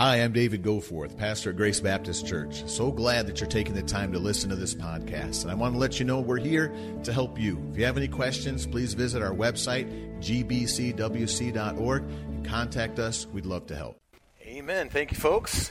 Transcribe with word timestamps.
Hi, 0.00 0.16
I'm 0.22 0.32
David 0.32 0.62
Goforth, 0.62 1.14
pastor 1.18 1.50
at 1.50 1.56
Grace 1.56 1.78
Baptist 1.78 2.26
Church. 2.26 2.66
So 2.66 2.90
glad 2.90 3.26
that 3.26 3.38
you're 3.38 3.50
taking 3.50 3.74
the 3.74 3.82
time 3.82 4.12
to 4.14 4.18
listen 4.18 4.48
to 4.48 4.56
this 4.56 4.74
podcast. 4.74 5.42
And 5.42 5.50
I 5.50 5.54
want 5.54 5.74
to 5.74 5.78
let 5.78 6.00
you 6.00 6.06
know 6.06 6.20
we're 6.20 6.38
here 6.38 6.72
to 7.04 7.12
help 7.12 7.38
you. 7.38 7.62
If 7.70 7.76
you 7.76 7.84
have 7.84 7.98
any 7.98 8.08
questions, 8.08 8.66
please 8.66 8.94
visit 8.94 9.20
our 9.20 9.34
website, 9.34 9.90
gbcwc.org, 10.20 12.02
and 12.02 12.46
contact 12.46 12.98
us. 12.98 13.26
We'd 13.26 13.44
love 13.44 13.66
to 13.66 13.76
help. 13.76 14.00
Amen. 14.40 14.88
Thank 14.88 15.10
you, 15.10 15.18
folks. 15.18 15.70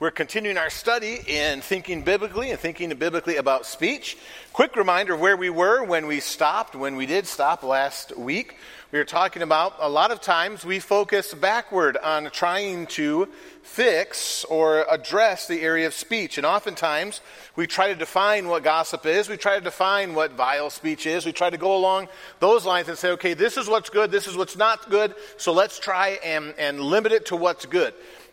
We're 0.00 0.10
continuing 0.10 0.56
our 0.56 0.70
study 0.70 1.18
in 1.26 1.60
thinking 1.60 2.00
biblically 2.00 2.50
and 2.50 2.58
thinking 2.58 2.88
biblically 2.94 3.36
about 3.36 3.66
speech. 3.66 4.16
Quick 4.54 4.74
reminder 4.74 5.12
of 5.12 5.20
where 5.20 5.36
we 5.36 5.50
were 5.50 5.84
when 5.84 6.06
we 6.06 6.20
stopped, 6.20 6.74
when 6.74 6.96
we 6.96 7.04
did 7.04 7.26
stop 7.26 7.62
last 7.62 8.16
week. 8.16 8.56
We 8.92 8.98
were 8.98 9.04
talking 9.04 9.42
about 9.42 9.74
a 9.78 9.90
lot 9.90 10.10
of 10.10 10.22
times 10.22 10.64
we 10.64 10.80
focus 10.80 11.34
backward 11.34 11.98
on 11.98 12.30
trying 12.30 12.86
to 12.86 13.28
fix 13.62 14.42
or 14.44 14.86
address 14.90 15.46
the 15.46 15.60
area 15.60 15.86
of 15.86 15.92
speech. 15.92 16.38
And 16.38 16.46
oftentimes 16.46 17.20
we 17.54 17.66
try 17.66 17.88
to 17.88 17.94
define 17.94 18.48
what 18.48 18.64
gossip 18.64 19.04
is, 19.04 19.28
we 19.28 19.36
try 19.36 19.56
to 19.56 19.60
define 19.60 20.14
what 20.14 20.32
vile 20.32 20.70
speech 20.70 21.04
is, 21.04 21.26
we 21.26 21.32
try 21.32 21.50
to 21.50 21.58
go 21.58 21.76
along 21.76 22.08
those 22.38 22.64
lines 22.64 22.88
and 22.88 22.96
say, 22.96 23.10
okay, 23.10 23.34
this 23.34 23.58
is 23.58 23.68
what's 23.68 23.90
good, 23.90 24.10
this 24.10 24.26
is 24.26 24.34
what's 24.34 24.56
not 24.56 24.88
good, 24.88 25.14
so 25.36 25.52
let's 25.52 25.78
try 25.78 26.18
and, 26.24 26.54
and 26.56 26.80
limit 26.80 27.12
it 27.12 27.26
to 27.26 27.36
what's 27.36 27.66
good. 27.66 27.92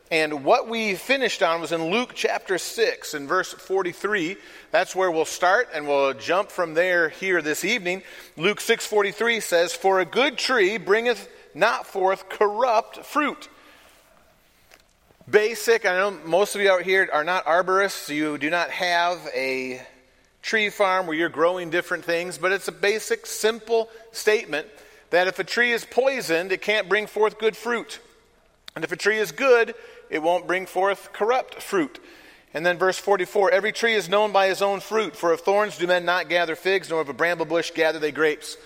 And 0.10 0.46
what 0.46 0.70
we 0.70 0.96
finished 0.96 1.44
on 1.44 1.60
was 1.60 1.74
in 1.74 1.92
Luke 1.92 2.14
chapter 2.16 2.58
6 2.58 3.14
and 3.14 3.28
verse 3.28 3.52
43. 3.52 4.38
That's 4.72 4.96
where 4.96 5.12
we'll 5.12 5.26
start 5.26 5.68
and 5.74 5.86
we'll 5.86 6.14
jump 6.14 6.50
from 6.50 6.76
there 6.76 7.10
here 7.10 7.42
this 7.42 7.66
evening. 7.66 8.04
Luke 8.38 8.62
6:43 8.62 9.42
says, 9.42 9.74
"For 9.74 10.00
a 10.00 10.06
good 10.06 10.38
tree 10.38 10.78
bringeth 10.78 11.28
not 11.54 11.86
forth 11.86 12.30
corrupt 12.30 13.06
fruit." 13.06 13.50
Basic, 15.30 15.86
I 15.86 15.98
know 15.98 16.12
most 16.12 16.56
of 16.56 16.62
you 16.62 16.72
out 16.72 16.84
here 16.84 17.10
are 17.12 17.26
not 17.26 17.46
arborists. 17.46 18.08
You 18.08 18.38
do 18.38 18.50
not 18.50 18.72
have 18.72 19.20
a 19.36 19.86
tree 20.42 20.70
farm 20.70 21.06
where 21.06 21.18
you're 21.18 21.28
growing 21.28 21.70
different 21.70 22.06
things, 22.06 22.38
but 22.38 22.54
it's 22.54 22.70
a 22.70 22.72
basic 22.72 23.26
simple 23.26 23.90
statement 24.14 24.70
that 25.10 25.28
if 25.28 25.38
a 25.38 25.44
tree 25.44 25.74
is 25.74 25.84
poisoned, 25.84 26.54
it 26.54 26.62
can't 26.62 26.88
bring 26.88 27.08
forth 27.08 27.38
good 27.38 27.58
fruit. 27.58 28.00
And 28.74 28.86
if 28.86 28.92
a 28.92 28.96
tree 28.96 29.18
is 29.18 29.32
good, 29.32 29.74
it 30.10 30.22
won't 30.22 30.48
bring 30.48 30.66
forth 30.66 31.12
corrupt 31.14 31.62
fruit. 31.62 32.00
And 32.54 32.66
then 32.66 32.78
verse 32.78 32.98
44 32.98 33.52
Every 33.52 33.72
tree 33.72 33.94
is 33.94 34.10
known 34.10 34.32
by 34.32 34.48
his 34.48 34.62
own 34.62 34.80
fruit, 34.80 35.16
for 35.16 35.32
of 35.32 35.42
thorns 35.42 35.78
do 35.78 35.88
men 35.88 36.06
not 36.06 36.30
gather 36.30 36.56
figs, 36.56 36.90
nor 36.90 37.02
of 37.02 37.10
a 37.10 37.14
bramble 37.14 37.46
bush 37.46 37.72
gather 37.72 38.00
they 38.00 38.12
grapes. 38.12 38.58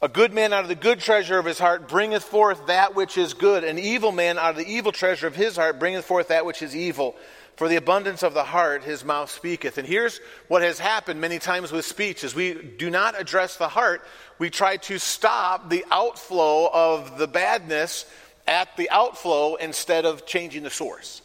A 0.00 0.08
good 0.08 0.32
man 0.32 0.52
out 0.52 0.62
of 0.62 0.68
the 0.68 0.76
good 0.76 1.00
treasure 1.00 1.38
of 1.38 1.44
his 1.44 1.58
heart 1.58 1.88
bringeth 1.88 2.22
forth 2.22 2.68
that 2.68 2.94
which 2.94 3.18
is 3.18 3.34
good. 3.34 3.64
An 3.64 3.80
evil 3.80 4.12
man 4.12 4.38
out 4.38 4.50
of 4.50 4.56
the 4.56 4.72
evil 4.72 4.92
treasure 4.92 5.26
of 5.26 5.34
his 5.34 5.56
heart 5.56 5.80
bringeth 5.80 6.04
forth 6.04 6.28
that 6.28 6.46
which 6.46 6.62
is 6.62 6.76
evil. 6.76 7.16
For 7.56 7.66
the 7.66 7.74
abundance 7.74 8.22
of 8.22 8.34
the 8.34 8.44
heart 8.44 8.84
his 8.84 9.04
mouth 9.04 9.28
speaketh. 9.28 9.78
And 9.78 9.88
here's 9.88 10.20
what 10.46 10.62
has 10.62 10.78
happened 10.78 11.20
many 11.20 11.40
times 11.40 11.72
with 11.72 11.84
speech 11.84 12.22
is 12.22 12.32
we 12.32 12.54
do 12.54 12.90
not 12.90 13.20
address 13.20 13.56
the 13.56 13.66
heart. 13.66 14.02
We 14.38 14.50
try 14.50 14.76
to 14.76 15.00
stop 15.00 15.68
the 15.68 15.84
outflow 15.90 16.70
of 16.72 17.18
the 17.18 17.26
badness 17.26 18.06
at 18.48 18.74
the 18.78 18.90
outflow 18.90 19.56
instead 19.56 20.06
of 20.06 20.26
changing 20.26 20.64
the 20.64 20.70
source. 20.70 21.22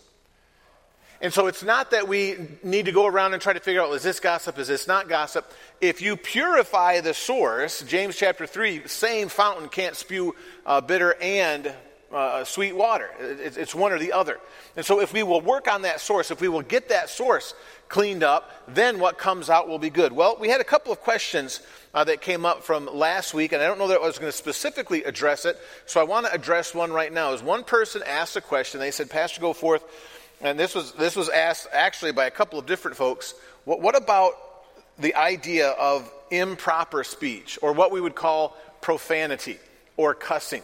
And 1.22 1.34
so 1.34 1.48
it's 1.48 1.64
not 1.64 1.92
that 1.92 2.10
we 2.10 2.36
need 2.64 2.86
to 2.86 2.92
go 2.92 3.08
around 3.08 3.34
and 3.34 3.42
try 3.42 3.54
to 3.54 3.62
figure 3.62 3.82
out 3.82 3.94
is 3.94 4.04
this 4.04 4.20
gossip, 4.20 4.60
is 4.60 4.68
this 4.68 4.90
not 4.90 5.08
gossip. 5.08 5.50
If 5.80 6.02
you 6.02 6.18
purify 6.18 7.00
the 7.00 7.14
source, 7.14 7.82
James 7.84 8.18
chapter 8.18 8.46
3, 8.46 8.90
same 8.90 9.30
fountain 9.30 9.70
can't 9.70 9.96
spew 9.96 10.36
uh, 10.66 10.82
bitter 10.82 11.16
and 11.22 11.74
uh, 12.14 12.44
sweet 12.44 12.76
water. 12.76 13.10
It's 13.20 13.74
one 13.74 13.92
or 13.92 14.00
the 14.00 14.14
other. 14.14 14.40
And 14.76 14.86
so 14.86 15.02
if 15.02 15.12
we 15.14 15.24
will 15.24 15.42
work 15.42 15.68
on 15.68 15.82
that 15.82 16.00
source, 16.00 16.32
if 16.32 16.40
we 16.40 16.48
will 16.48 16.62
get 16.62 16.90
that 16.90 17.10
source 17.10 17.56
cleaned 17.90 18.24
up, 18.24 18.52
then 18.68 19.00
what 19.00 19.18
comes 19.18 19.50
out 19.50 19.68
will 19.68 19.80
be 19.80 19.90
good. 19.90 20.14
Well, 20.14 20.38
we 20.40 20.50
had 20.50 20.62
a 20.62 20.64
couple 20.64 20.92
of 20.92 21.00
questions 21.02 21.60
uh, 21.94 22.04
that 22.06 22.22
came 22.22 22.46
up 22.46 22.64
from 22.64 22.88
last 22.92 23.34
week, 23.34 23.52
and 23.52 23.62
I 23.62 23.68
don't 23.68 23.78
know 23.78 23.88
that 23.88 24.00
I 24.00 24.06
was 24.06 24.18
going 24.18 24.32
to 24.32 24.38
specifically 24.38 25.04
address 25.04 25.46
it, 25.46 25.58
so 25.86 26.00
I 26.00 26.04
want 26.04 26.26
to 26.26 26.34
address 26.34 26.74
one 26.74 26.92
right 26.92 27.12
now. 27.12 27.34
As 27.34 27.44
one 27.44 27.64
person 27.64 28.02
asked 28.08 28.36
a 28.36 28.42
question, 28.42 28.80
they 28.80 28.92
said, 28.92 29.10
Pastor, 29.10 29.42
Goforth, 29.42 29.84
and 30.42 30.60
this 30.60 30.74
was, 30.74 30.94
this 30.94 31.16
was 31.16 31.30
asked 31.30 31.68
actually 31.72 32.12
by 32.12 32.26
a 32.26 32.32
couple 32.32 32.58
of 32.58 32.66
different 32.66 32.98
folks. 32.98 33.36
What, 33.66 33.80
what 33.80 33.96
about 33.96 34.34
the 34.98 35.16
idea 35.16 35.70
of 35.70 36.12
improper 36.32 37.04
speech, 37.04 37.60
or 37.62 37.74
what 37.74 37.92
we 37.92 38.02
would 38.02 38.16
call 38.16 38.58
profanity 38.82 39.60
or 39.98 40.16
cussing? 40.16 40.64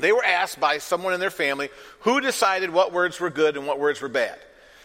They 0.00 0.12
were 0.12 0.24
asked 0.24 0.58
by 0.60 0.78
someone 0.78 1.14
in 1.14 1.20
their 1.20 1.30
family 1.30 1.70
who 2.00 2.20
decided 2.20 2.70
what 2.70 2.92
words 2.92 3.20
were 3.20 3.30
good 3.30 3.56
and 3.56 3.66
what 3.66 3.78
words 3.78 4.00
were 4.00 4.08
bad. 4.08 4.38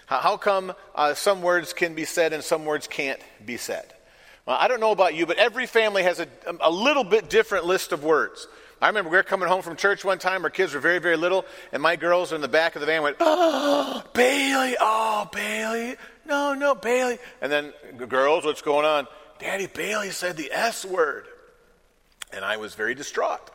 How 0.06 0.38
come 0.38 0.74
uh, 0.94 1.16
some 1.16 1.42
words 1.42 1.74
can 1.74 1.96
be 1.96 2.06
said 2.06 2.34
and 2.34 2.44
some 2.44 2.66
words 2.66 2.88
can't 2.88 3.20
be 3.44 3.58
said? 3.58 3.92
Well, 4.46 4.58
I 4.60 4.68
don't 4.68 4.80
know 4.80 4.92
about 4.92 5.16
you, 5.16 5.26
but 5.26 5.38
every 5.38 5.66
family 5.66 6.04
has 6.04 6.20
a, 6.20 6.28
a 6.62 6.70
little 6.70 7.04
bit 7.04 7.30
different 7.30 7.66
list 7.66 7.92
of 7.92 8.04
words. 8.04 8.48
I 8.82 8.88
remember 8.88 9.10
we 9.10 9.18
were 9.18 9.24
coming 9.24 9.48
home 9.48 9.64
from 9.64 9.78
church 9.78 10.06
one 10.06 10.20
time. 10.20 10.44
Our 10.44 10.52
kids 10.52 10.74
were 10.74 10.80
very, 10.80 11.00
very 11.00 11.18
little, 11.18 11.46
and 11.72 11.82
my 11.82 11.96
girls 11.96 12.34
in 12.34 12.42
the 12.42 12.48
back 12.48 12.76
of 12.76 12.82
the 12.82 12.86
van 12.86 13.02
went, 13.02 13.18
"Oh, 13.20 14.04
Bailey! 14.14 14.76
Oh, 14.80 15.28
Bailey! 15.32 15.96
No, 16.26 16.54
no, 16.54 16.76
Bailey!" 16.76 17.18
And 17.42 17.52
then, 17.52 17.74
girls, 18.08 18.46
what's 18.46 18.62
going 18.62 18.86
on? 18.86 19.08
Daddy, 19.40 19.68
Bailey 19.68 20.12
said 20.12 20.38
the 20.38 20.52
S 20.52 20.86
word, 20.86 21.26
and 22.32 22.46
I 22.46 22.58
was 22.58 22.76
very 22.76 22.94
distraught. 22.94 23.50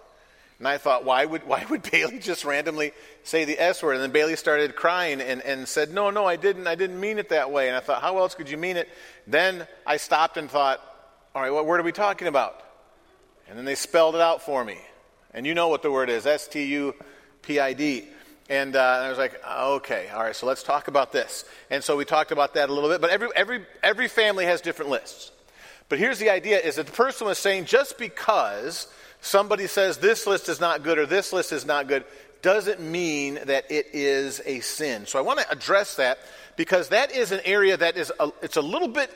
And 0.61 0.69
I 0.69 0.77
thought, 0.77 1.07
why 1.07 1.25
would, 1.25 1.47
why 1.47 1.65
would 1.71 1.91
Bailey 1.91 2.19
just 2.19 2.45
randomly 2.45 2.93
say 3.25 3.47
the 3.47 3.59
S 3.59 3.83
word? 3.83 3.95
And 3.95 4.03
then 4.03 4.11
Bailey 4.11 4.37
started 4.37 4.77
crying 4.77 5.23
and, 5.23 5.41
and 5.41 5.67
said, 5.67 5.91
no, 5.91 6.11
no, 6.11 6.27
I 6.27 6.37
didn't. 6.37 6.67
I 6.67 6.75
didn't 6.75 7.01
mean 7.01 7.19
it 7.19 7.31
that 7.31 7.51
way. 7.51 7.69
And 7.69 7.77
I 7.77 7.81
thought, 7.81 8.03
how 8.03 8.19
else 8.19 8.35
could 8.35 8.51
you 8.51 8.59
mean 8.59 8.77
it? 8.77 8.87
Then 9.27 9.67
I 9.87 9.97
stopped 9.97 10.37
and 10.37 10.51
thought, 10.51 10.79
all 11.35 11.41
right, 11.41 11.51
what 11.51 11.65
word 11.65 11.81
are 11.81 11.83
we 11.83 11.93
talking 11.93 12.29
about? 12.29 12.61
And 13.49 13.57
then 13.57 13.65
they 13.65 13.75
spelled 13.75 14.15
it 14.15 14.21
out 14.21 14.43
for 14.43 14.63
me. 14.63 14.77
And 15.33 15.47
you 15.47 15.55
know 15.55 15.69
what 15.69 15.81
the 15.81 15.91
word 15.91 16.11
is 16.11 16.27
S 16.27 16.47
T 16.47 16.67
U 16.67 16.95
P 17.41 17.59
I 17.59 17.73
D. 17.73 18.05
And, 18.51 18.77
uh, 18.77 18.95
and 18.99 19.07
I 19.07 19.09
was 19.09 19.17
like, 19.17 19.41
okay, 19.49 20.11
all 20.13 20.23
right, 20.23 20.37
so 20.37 20.45
let's 20.45 20.63
talk 20.63 20.89
about 20.89 21.11
this. 21.11 21.47
And 21.71 21.83
so 21.83 21.97
we 21.97 22.05
talked 22.05 22.33
about 22.33 22.53
that 22.55 22.69
a 22.69 22.73
little 22.75 22.91
bit. 22.91 23.01
But 23.01 23.09
every, 23.09 23.29
every, 23.35 23.65
every 23.83 24.09
family 24.09 24.45
has 24.45 24.61
different 24.61 24.91
lists. 24.91 25.33
But 25.89 25.99
here's 25.99 26.19
the 26.19 26.29
idea 26.29 26.59
is 26.59 26.77
that 26.77 26.85
the 26.85 26.93
person 26.93 27.29
was 27.29 27.39
saying 27.39 27.65
just 27.65 27.97
because 27.97 28.89
somebody 29.21 29.67
says 29.67 29.99
this 29.99 30.27
list 30.27 30.49
is 30.49 30.61
not 30.61 30.83
good 30.83 30.99
or 30.99 31.07
this 31.07 31.33
list 31.33 31.53
is 31.53 31.65
not 31.65 31.89
good 31.89 32.05
doesn't 32.43 32.81
mean 32.81 33.39
that 33.45 33.71
it 33.71 33.89
is 33.93 34.41
a 34.47 34.61
sin. 34.61 35.07
So 35.07 35.19
I 35.19 35.23
want 35.23 35.41
to 35.41 35.51
address 35.51 35.97
that 35.97 36.19
because 36.57 36.89
that 36.89 37.13
is 37.15 37.33
an 37.33 37.41
area 37.45 37.77
that 37.77 37.97
is 37.97 38.13
a, 38.19 38.31
it's 38.43 38.57
a 38.57 38.63
little 38.63 38.89
bit 38.89 39.11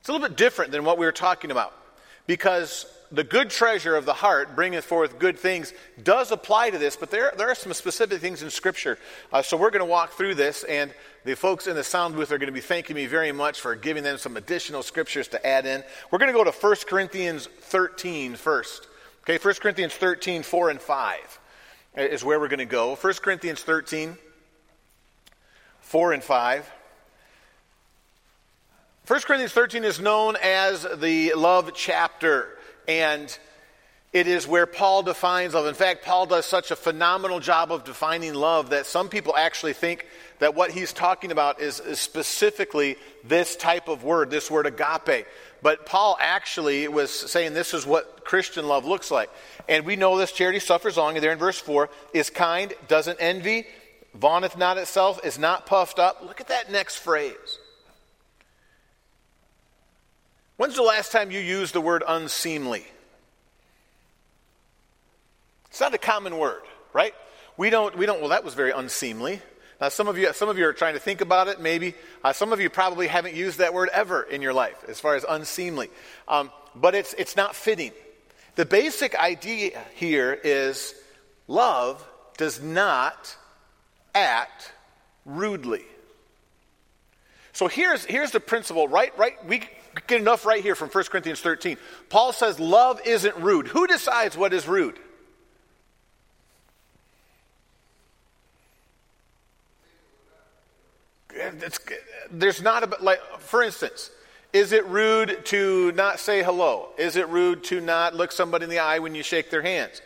it's 0.00 0.08
a 0.08 0.12
little 0.12 0.26
bit 0.26 0.36
different 0.36 0.72
than 0.72 0.84
what 0.84 0.98
we 0.98 1.06
were 1.06 1.12
talking 1.12 1.52
about 1.52 1.72
because 2.26 2.86
the 3.12 3.22
good 3.22 3.50
treasure 3.50 3.94
of 3.94 4.06
the 4.06 4.14
heart 4.14 4.56
bringeth 4.56 4.84
forth 4.84 5.18
good 5.18 5.38
things 5.38 5.72
does 6.02 6.32
apply 6.32 6.70
to 6.70 6.78
this, 6.78 6.96
but 6.96 7.10
there, 7.10 7.32
there 7.36 7.50
are 7.50 7.54
some 7.54 7.72
specific 7.74 8.20
things 8.20 8.42
in 8.42 8.50
Scripture. 8.50 8.98
Uh, 9.32 9.42
so 9.42 9.56
we're 9.56 9.70
going 9.70 9.80
to 9.80 9.86
walk 9.86 10.12
through 10.12 10.34
this, 10.34 10.64
and 10.64 10.92
the 11.24 11.36
folks 11.36 11.66
in 11.66 11.76
the 11.76 11.84
sound 11.84 12.14
booth 12.14 12.32
are 12.32 12.38
going 12.38 12.48
to 12.48 12.52
be 12.52 12.60
thanking 12.60 12.96
me 12.96 13.06
very 13.06 13.32
much 13.32 13.60
for 13.60 13.74
giving 13.74 14.02
them 14.02 14.18
some 14.18 14.36
additional 14.36 14.82
scriptures 14.82 15.28
to 15.28 15.46
add 15.46 15.66
in. 15.66 15.84
We're 16.10 16.18
going 16.18 16.32
to 16.32 16.36
go 16.36 16.44
to 16.44 16.50
1 16.50 16.76
Corinthians 16.88 17.48
13 17.60 18.34
first. 18.34 18.88
Okay, 19.22 19.38
1 19.38 19.54
Corinthians 19.54 19.94
13, 19.94 20.42
4 20.42 20.70
and 20.70 20.80
5 20.80 21.40
is 21.96 22.24
where 22.24 22.40
we're 22.40 22.48
going 22.48 22.58
to 22.58 22.64
go. 22.64 22.96
1 22.96 23.14
Corinthians 23.14 23.62
13, 23.62 24.16
4 25.80 26.12
and 26.12 26.24
5. 26.24 26.72
1 29.06 29.20
Corinthians 29.20 29.52
13 29.52 29.84
is 29.84 30.00
known 30.00 30.36
as 30.42 30.86
the 30.96 31.34
love 31.34 31.72
chapter. 31.74 32.58
And 32.88 33.36
it 34.12 34.26
is 34.26 34.46
where 34.46 34.66
Paul 34.66 35.02
defines 35.02 35.54
love. 35.54 35.66
In 35.66 35.74
fact, 35.74 36.04
Paul 36.04 36.26
does 36.26 36.44
such 36.44 36.70
a 36.70 36.76
phenomenal 36.76 37.40
job 37.40 37.72
of 37.72 37.84
defining 37.84 38.34
love 38.34 38.70
that 38.70 38.84
some 38.84 39.08
people 39.08 39.34
actually 39.34 39.72
think 39.72 40.06
that 40.38 40.54
what 40.54 40.70
he's 40.70 40.92
talking 40.92 41.32
about 41.32 41.62
is, 41.62 41.80
is, 41.80 41.98
specifically 41.98 42.96
this 43.24 43.56
type 43.56 43.88
of 43.88 44.04
word, 44.04 44.30
this 44.30 44.50
word 44.50 44.66
agape. 44.66 45.26
But 45.62 45.86
Paul 45.86 46.18
actually 46.20 46.88
was 46.88 47.10
saying 47.10 47.54
this 47.54 47.72
is 47.72 47.86
what 47.86 48.24
Christian 48.24 48.66
love 48.68 48.84
looks 48.84 49.10
like. 49.10 49.30
And 49.66 49.86
we 49.86 49.96
know 49.96 50.18
this 50.18 50.32
charity 50.32 50.58
suffers 50.58 50.98
long, 50.98 51.16
and 51.16 51.24
there 51.24 51.32
in 51.32 51.38
verse 51.38 51.58
4 51.58 51.88
is 52.12 52.28
kind, 52.28 52.74
doesn't 52.88 53.18
envy, 53.18 53.66
vaunteth 54.14 54.58
not 54.58 54.76
itself, 54.76 55.24
is 55.24 55.38
not 55.38 55.64
puffed 55.64 55.98
up. 55.98 56.22
Look 56.22 56.40
at 56.40 56.48
that 56.48 56.70
next 56.70 56.96
phrase. 56.96 57.58
When's 60.58 60.76
the 60.76 60.82
last 60.82 61.12
time 61.12 61.30
you 61.30 61.40
used 61.40 61.72
the 61.72 61.80
word 61.80 62.04
unseemly? 62.06 62.84
It's 65.72 65.80
not 65.80 65.94
a 65.94 65.98
common 65.98 66.36
word, 66.36 66.60
right? 66.92 67.14
We 67.56 67.70
don't, 67.70 67.96
we 67.96 68.04
don't, 68.04 68.20
well, 68.20 68.28
that 68.28 68.44
was 68.44 68.52
very 68.52 68.72
unseemly. 68.72 69.40
Now, 69.80 69.88
some 69.88 70.06
of 70.06 70.18
you, 70.18 70.30
some 70.34 70.50
of 70.50 70.58
you 70.58 70.66
are 70.66 70.74
trying 70.74 70.92
to 70.92 71.00
think 71.00 71.22
about 71.22 71.48
it, 71.48 71.62
maybe. 71.62 71.94
Uh, 72.22 72.34
some 72.34 72.52
of 72.52 72.60
you 72.60 72.68
probably 72.68 73.06
haven't 73.06 73.34
used 73.34 73.56
that 73.56 73.72
word 73.72 73.88
ever 73.90 74.22
in 74.22 74.42
your 74.42 74.52
life, 74.52 74.76
as 74.86 75.00
far 75.00 75.16
as 75.16 75.24
unseemly. 75.26 75.88
Um, 76.28 76.50
but 76.76 76.94
it's, 76.94 77.14
it's 77.14 77.36
not 77.36 77.56
fitting. 77.56 77.92
The 78.54 78.66
basic 78.66 79.18
idea 79.18 79.82
here 79.94 80.38
is 80.44 80.94
love 81.48 82.06
does 82.36 82.60
not 82.60 83.34
act 84.14 84.74
rudely. 85.24 85.86
So 87.54 87.66
here's, 87.66 88.04
here's 88.04 88.32
the 88.32 88.40
principle, 88.40 88.88
right? 88.88 89.16
Right? 89.18 89.42
We 89.46 89.62
get 90.06 90.20
enough 90.20 90.44
right 90.44 90.62
here 90.62 90.74
from 90.74 90.90
1 90.90 91.04
Corinthians 91.04 91.40
13. 91.40 91.78
Paul 92.10 92.34
says 92.34 92.60
love 92.60 93.00
isn't 93.06 93.36
rude. 93.36 93.68
Who 93.68 93.86
decides 93.86 94.36
what 94.36 94.52
is 94.52 94.68
rude? 94.68 94.98
There's 102.30 102.62
not 102.62 102.82
a, 102.82 103.02
like, 103.02 103.20
for 103.40 103.62
instance, 103.62 104.10
is 104.52 104.72
it 104.72 104.86
rude 104.86 105.46
to 105.46 105.92
not 105.92 106.20
say 106.20 106.42
hello? 106.42 106.90
Is 106.98 107.16
it 107.16 107.28
rude 107.28 107.64
to 107.64 107.80
not 107.80 108.14
look 108.14 108.32
somebody 108.32 108.64
in 108.64 108.70
the 108.70 108.80
eye 108.80 108.98
when 108.98 109.14
you 109.14 109.22
shake 109.22 109.50
their 109.50 109.62
hands? 109.62 110.02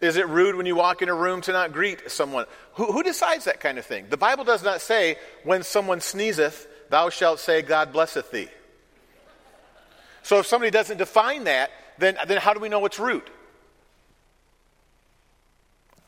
Is 0.00 0.16
it 0.16 0.28
rude 0.28 0.54
when 0.54 0.66
you 0.66 0.76
walk 0.76 1.02
in 1.02 1.08
a 1.08 1.14
room 1.14 1.40
to 1.42 1.52
not 1.52 1.72
greet 1.72 2.10
someone? 2.10 2.46
Who, 2.74 2.92
who 2.92 3.02
decides 3.02 3.46
that 3.46 3.60
kind 3.60 3.78
of 3.78 3.84
thing? 3.84 4.06
The 4.08 4.16
Bible 4.16 4.44
does 4.44 4.62
not 4.62 4.80
say, 4.80 5.16
when 5.42 5.64
someone 5.64 6.00
sneezeth, 6.00 6.68
thou 6.90 7.10
shalt 7.10 7.40
say, 7.40 7.62
God 7.62 7.92
blesseth 7.92 8.30
thee. 8.30 8.48
So 10.22 10.38
if 10.38 10.46
somebody 10.46 10.70
doesn't 10.70 10.98
define 10.98 11.44
that, 11.44 11.70
then, 11.98 12.16
then 12.28 12.38
how 12.38 12.54
do 12.54 12.60
we 12.60 12.68
know 12.68 12.84
it's 12.86 13.00
rude? 13.00 13.28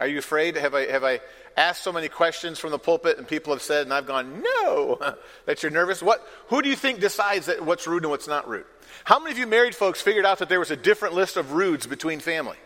Are 0.00 0.08
you 0.08 0.18
afraid? 0.18 0.56
Have 0.56 0.74
I, 0.74 0.86
have 0.86 1.04
I 1.04 1.20
asked 1.58 1.82
so 1.82 1.92
many 1.92 2.08
questions 2.08 2.58
from 2.58 2.70
the 2.70 2.78
pulpit 2.78 3.18
and 3.18 3.28
people 3.28 3.52
have 3.52 3.62
said, 3.62 3.82
and 3.82 3.92
I've 3.92 4.06
gone, 4.06 4.42
no, 4.42 4.98
that 5.44 5.62
you're 5.62 5.70
nervous? 5.70 6.02
What, 6.02 6.26
who 6.48 6.62
do 6.62 6.70
you 6.70 6.76
think 6.76 7.00
decides 7.00 7.46
that 7.46 7.64
what's 7.64 7.86
rude 7.86 8.04
and 8.04 8.10
what's 8.10 8.26
not 8.26 8.48
rude? 8.48 8.64
How 9.04 9.18
many 9.18 9.32
of 9.32 9.38
you 9.38 9.46
married 9.46 9.74
folks 9.74 10.00
figured 10.00 10.24
out 10.24 10.38
that 10.38 10.48
there 10.48 10.58
was 10.58 10.70
a 10.70 10.76
different 10.76 11.14
list 11.14 11.36
of 11.36 11.52
rudes 11.52 11.86
between 11.86 12.20
family? 12.20 12.56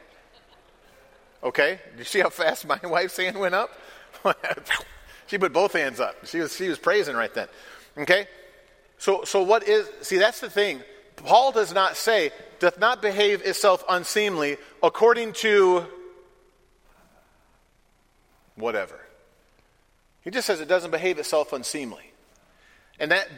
Okay, 1.43 1.81
you 1.99 2.05
see 2.05 2.21
how 2.21 2.31
fast 2.31 2.67
my 2.67 2.79
wife's 2.85 3.17
hand 3.17 3.39
went 3.39 3.55
up? 3.55 3.71
she 5.27 5.37
put 5.37 5.53
both 5.53 5.73
hands 5.73 5.99
up. 5.99 6.27
She 6.27 6.39
was, 6.39 6.57
she 6.57 6.69
was 6.69 6.79
praising 6.79 7.17
right 7.17 7.35
then. 7.35 7.49
Okay? 7.99 8.29
So, 8.99 9.25
so 9.25 9.43
what 9.43 9.67
is, 9.67 9.91
see, 10.03 10.19
that's 10.19 10.41
the 10.41 10.49
thing. 10.49 10.81
Paul 11.17 11.51
does 11.53 11.75
not 11.75 11.97
say, 11.97 12.31
doth 12.61 12.79
not 12.79 13.03
behave 13.03 13.43
itself 13.43 13.85
unseemly 13.89 14.57
according 14.83 15.33
to 15.35 15.87
whatever. 18.57 18.99
He 20.23 20.31
just 20.31 20.47
says 20.47 20.61
it 20.61 20.69
doesn't 20.69 20.91
behave 20.91 21.19
itself 21.19 21.53
unseemly. 21.53 22.13
And 22.99 23.11
that, 23.11 23.29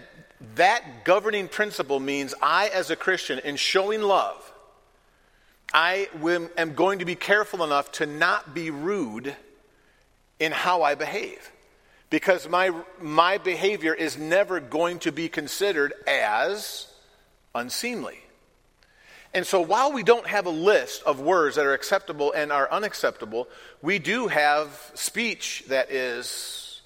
that 0.54 1.04
governing 1.04 1.48
principle 1.48 1.98
means 1.98 2.34
I, 2.40 2.68
as 2.68 2.90
a 2.90 2.96
Christian, 2.96 3.38
in 3.40 3.56
showing 3.56 4.02
love, 4.02 4.52
I 5.72 6.08
am 6.56 6.74
going 6.74 7.00
to 7.00 7.04
be 7.04 7.16
careful 7.16 7.64
enough 7.64 7.90
to 7.92 8.06
not 8.06 8.54
be 8.54 8.70
rude 8.70 9.34
in 10.38 10.52
how 10.52 10.82
I 10.82 10.94
behave. 10.94 11.50
Because 12.08 12.48
my, 12.48 12.70
my 13.00 13.38
behavior 13.38 13.92
is 13.92 14.16
never 14.16 14.60
going 14.60 15.00
to 15.00 15.12
be 15.12 15.28
considered 15.28 15.92
as 16.06 16.86
unseemly. 17.54 18.20
And 19.36 19.46
so 19.46 19.60
while 19.60 19.92
we 19.92 20.02
don't 20.02 20.26
have 20.26 20.46
a 20.46 20.50
list 20.50 21.02
of 21.02 21.20
words 21.20 21.56
that 21.56 21.66
are 21.66 21.74
acceptable 21.74 22.32
and 22.32 22.50
are 22.50 22.72
unacceptable, 22.72 23.48
we 23.82 23.98
do 23.98 24.28
have 24.28 24.90
speech 24.94 25.62
that 25.68 25.90
is, 25.90 26.80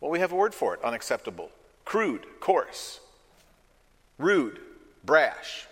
well, 0.00 0.10
we 0.10 0.18
have 0.20 0.32
a 0.32 0.34
word 0.34 0.54
for 0.54 0.72
it 0.72 0.82
unacceptable, 0.82 1.50
crude, 1.84 2.24
coarse, 2.40 2.98
rude, 4.16 4.58
brash. 5.04 5.66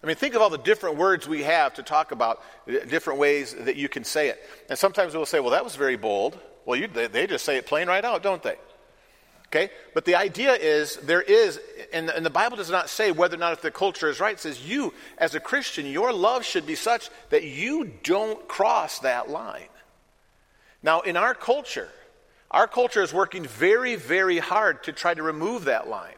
I 0.00 0.06
mean, 0.06 0.14
think 0.14 0.36
of 0.36 0.42
all 0.42 0.50
the 0.50 0.58
different 0.58 0.96
words 0.96 1.26
we 1.26 1.42
have 1.42 1.74
to 1.74 1.82
talk 1.82 2.12
about 2.12 2.40
different 2.68 3.18
ways 3.18 3.52
that 3.52 3.74
you 3.74 3.88
can 3.88 4.04
say 4.04 4.28
it. 4.28 4.40
And 4.68 4.78
sometimes 4.78 5.12
we'll 5.12 5.26
say, 5.26 5.40
well, 5.40 5.50
that 5.50 5.64
was 5.64 5.74
very 5.74 5.96
bold. 5.96 6.38
Well, 6.64 6.78
you, 6.78 6.86
they, 6.86 7.08
they 7.08 7.26
just 7.26 7.44
say 7.44 7.56
it 7.56 7.66
plain 7.66 7.88
right 7.88 8.04
out, 8.04 8.22
don't 8.22 8.44
they? 8.44 8.54
Okay? 9.50 9.70
But 9.94 10.04
the 10.04 10.14
idea 10.14 10.52
is 10.52 10.96
there 10.96 11.22
is, 11.22 11.58
and 11.92 12.08
the, 12.08 12.16
and 12.16 12.24
the, 12.24 12.30
Bible 12.30 12.56
does 12.56 12.70
not 12.70 12.88
say 12.88 13.10
whether 13.10 13.34
or 13.34 13.40
not 13.40 13.52
if 13.52 13.62
the 13.62 13.72
culture 13.72 14.08
is 14.08 14.20
right. 14.20 14.34
It 14.34 14.40
says 14.40 14.68
you, 14.68 14.94
as 15.18 15.34
a 15.34 15.40
Christian, 15.40 15.86
your 15.86 16.12
love 16.12 16.44
should 16.44 16.66
be 16.66 16.76
such 16.76 17.10
that 17.30 17.42
you 17.42 17.90
don't 18.04 18.46
cross 18.46 19.00
that 19.00 19.28
line. 19.28 19.66
Now, 20.84 21.00
in 21.00 21.16
our 21.16 21.34
culture, 21.34 21.88
our 22.52 22.68
culture 22.68 23.02
is 23.02 23.12
working 23.12 23.44
very, 23.44 23.96
very 23.96 24.38
hard 24.38 24.84
to 24.84 24.92
try 24.92 25.14
to 25.14 25.22
remove 25.22 25.64
that 25.64 25.88
line 25.88 26.14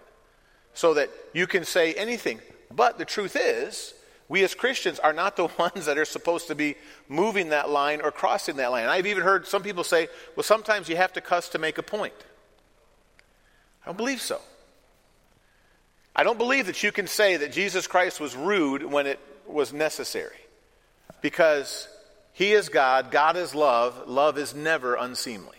so 0.74 0.92
that 0.94 1.08
you 1.32 1.46
can 1.46 1.64
say 1.64 1.94
anything. 1.94 2.38
But 2.70 2.98
the 2.98 3.04
truth 3.06 3.34
is, 3.34 3.94
we 4.28 4.44
as 4.44 4.54
Christians 4.54 4.98
are 4.98 5.14
not 5.14 5.36
the 5.36 5.46
ones 5.58 5.86
that 5.86 5.96
are 5.96 6.04
supposed 6.04 6.48
to 6.48 6.54
be 6.54 6.76
moving 7.08 7.48
that 7.48 7.70
line 7.70 8.02
or 8.02 8.12
crossing 8.12 8.56
that 8.56 8.70
line. 8.70 8.88
I've 8.88 9.06
even 9.06 9.22
heard 9.22 9.46
some 9.46 9.62
people 9.62 9.84
say, 9.84 10.08
well, 10.36 10.44
sometimes 10.44 10.90
you 10.90 10.96
have 10.96 11.14
to 11.14 11.22
cuss 11.22 11.48
to 11.50 11.58
make 11.58 11.78
a 11.78 11.82
point. 11.82 12.14
I 13.84 13.88
don't 13.88 13.96
believe 13.96 14.20
so. 14.20 14.40
I 16.14 16.24
don't 16.24 16.38
believe 16.38 16.66
that 16.66 16.82
you 16.82 16.92
can 16.92 17.06
say 17.06 17.38
that 17.38 17.52
Jesus 17.52 17.86
Christ 17.86 18.20
was 18.20 18.36
rude 18.36 18.84
when 18.84 19.06
it 19.06 19.18
was 19.46 19.72
necessary. 19.72 20.36
Because 21.20 21.88
he 22.32 22.52
is 22.52 22.68
God, 22.68 23.10
God 23.10 23.36
is 23.36 23.54
love, 23.54 24.08
love 24.08 24.38
is 24.38 24.54
never 24.54 24.94
unseemly. 24.94 25.56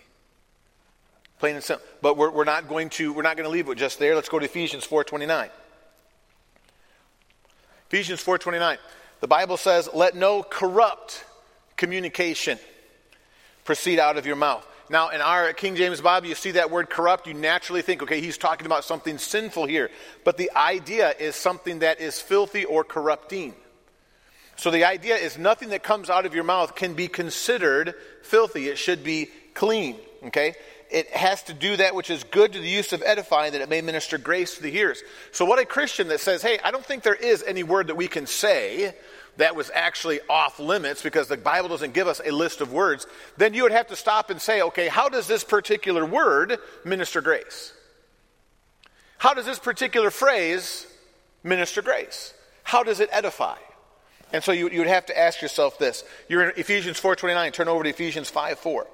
Plain 1.40 1.56
and 1.56 1.64
simple. 1.64 1.86
But 2.02 2.18
we're, 2.18 2.30
we're 2.30 2.44
not 2.46 2.70
going 2.70 2.90
to 2.92 3.12
we're 3.12 3.22
not 3.22 3.36
going 3.36 3.46
to 3.46 3.52
leave 3.52 3.68
it 3.68 3.78
just 3.78 4.00
there. 4.00 4.16
Let's 4.16 4.30
go 4.30 4.40
to 4.40 4.46
Ephesians 4.46 4.88
4:29. 4.88 5.50
Ephesians 7.88 8.24
4:29. 8.24 8.78
The 9.20 9.28
Bible 9.28 9.58
says, 9.58 9.90
"Let 9.94 10.16
no 10.16 10.44
corrupt 10.44 11.26
communication 11.76 12.60
proceed 13.66 14.00
out 14.00 14.18
of 14.18 14.26
your 14.26 14.36
mouth." 14.36 14.66
Now, 14.90 15.10
in 15.10 15.22
our 15.22 15.54
King 15.54 15.76
James 15.76 16.02
Bible, 16.02 16.28
you 16.28 16.36
see 16.36 16.52
that 16.52 16.70
word 16.70 16.90
corrupt, 16.90 17.28
you 17.28 17.34
naturally 17.34 17.82
think, 17.82 18.04
okay, 18.04 18.20
he's 18.20 18.38
talking 18.38 18.66
about 18.66 18.84
something 18.84 19.18
sinful 19.18 19.66
here. 19.66 19.90
But 20.24 20.38
the 20.38 20.52
idea 20.56 21.14
is 21.18 21.36
something 21.36 21.80
that 21.80 22.02
is 22.02 22.20
filthy 22.20 22.66
or 22.66 22.84
corrupting. 22.84 23.54
So 24.56 24.72
the 24.72 24.84
idea 24.84 25.16
is 25.16 25.38
nothing 25.38 25.70
that 25.70 25.84
comes 25.84 26.10
out 26.10 26.26
of 26.26 26.36
your 26.36 26.44
mouth 26.44 26.76
can 26.76 26.94
be 26.94 27.08
considered 27.08 27.96
filthy. 28.24 28.68
It 28.68 28.78
should 28.78 29.04
be 29.04 29.30
clean, 29.54 29.96
okay? 30.26 30.56
It 30.92 31.10
has 31.10 31.42
to 31.44 31.54
do 31.54 31.78
that 31.78 31.96
which 31.96 32.12
is 32.12 32.24
good 32.24 32.54
to 32.54 32.60
the 32.60 32.68
use 32.68 32.94
of 32.94 33.02
edifying, 33.04 33.54
that 33.54 33.62
it 33.62 33.70
may 33.70 33.82
minister 33.82 34.18
grace 34.18 34.58
to 34.58 34.62
the 34.62 34.70
hearers. 34.70 35.02
So, 35.32 35.44
what 35.44 35.58
a 35.58 35.66
Christian 35.66 36.10
that 36.10 36.20
says, 36.20 36.44
hey, 36.44 36.60
I 36.64 36.70
don't 36.70 36.86
think 36.86 37.02
there 37.02 37.16
is 37.16 37.42
any 37.42 37.64
word 37.64 37.88
that 37.88 37.96
we 37.96 38.08
can 38.08 38.28
say 38.28 38.94
that 39.38 39.56
was 39.56 39.72
actually 39.74 40.20
off 40.30 40.60
limits 40.60 41.02
because 41.02 41.28
the 41.28 41.38
Bible 41.38 41.70
doesn't 41.70 41.94
give 41.94 42.08
us 42.08 42.22
a 42.24 42.32
list 42.32 42.62
of 42.62 42.72
words, 42.72 43.08
then 43.38 43.54
you 43.54 43.64
would 43.64 43.72
have 43.72 43.88
to 43.88 43.96
stop 43.96 44.30
and 44.30 44.42
say, 44.42 44.62
okay, 44.62 44.88
how 44.88 45.10
does 45.10 45.28
this 45.28 45.44
particular 45.44 46.06
word 46.06 46.60
minister 46.86 47.22
grace? 47.22 47.74
How 49.18 49.34
does 49.34 49.46
this 49.46 49.60
particular 49.60 50.12
phrase 50.12 50.86
minister 51.44 51.82
grace? 51.82 52.34
How 52.64 52.84
does 52.84 53.00
it 53.00 53.10
edify? 53.12 53.58
And 54.32 54.44
so 54.44 54.52
you, 54.52 54.70
you 54.70 54.80
would 54.80 54.88
have 54.88 55.06
to 55.08 55.18
ask 55.18 55.42
yourself 55.42 55.78
this. 55.78 56.04
You're 56.28 56.50
in 56.50 56.60
Ephesians 56.60 57.00
4.29. 57.00 57.54
Turn 57.54 57.68
over 57.68 57.84
to 57.84 57.90
Ephesians 57.90 58.32
5.4. 58.32 58.86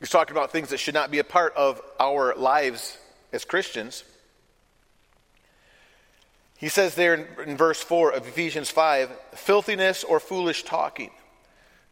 He's 0.00 0.10
talking 0.10 0.36
about 0.36 0.50
things 0.50 0.70
that 0.70 0.78
should 0.78 0.94
not 0.94 1.10
be 1.10 1.18
a 1.18 1.24
part 1.24 1.54
of 1.56 1.80
our 2.00 2.34
lives 2.34 2.98
as 3.32 3.44
Christians. 3.44 4.02
He 6.56 6.68
says 6.68 6.94
there 6.94 7.14
in, 7.14 7.26
in, 7.50 7.56
verse 7.56 7.80
4 7.80 8.12
of 8.12 8.26
Ephesians 8.26 8.70
5 8.70 9.10
filthiness 9.34 10.04
or 10.04 10.20
foolish 10.20 10.62
talking. 10.64 11.10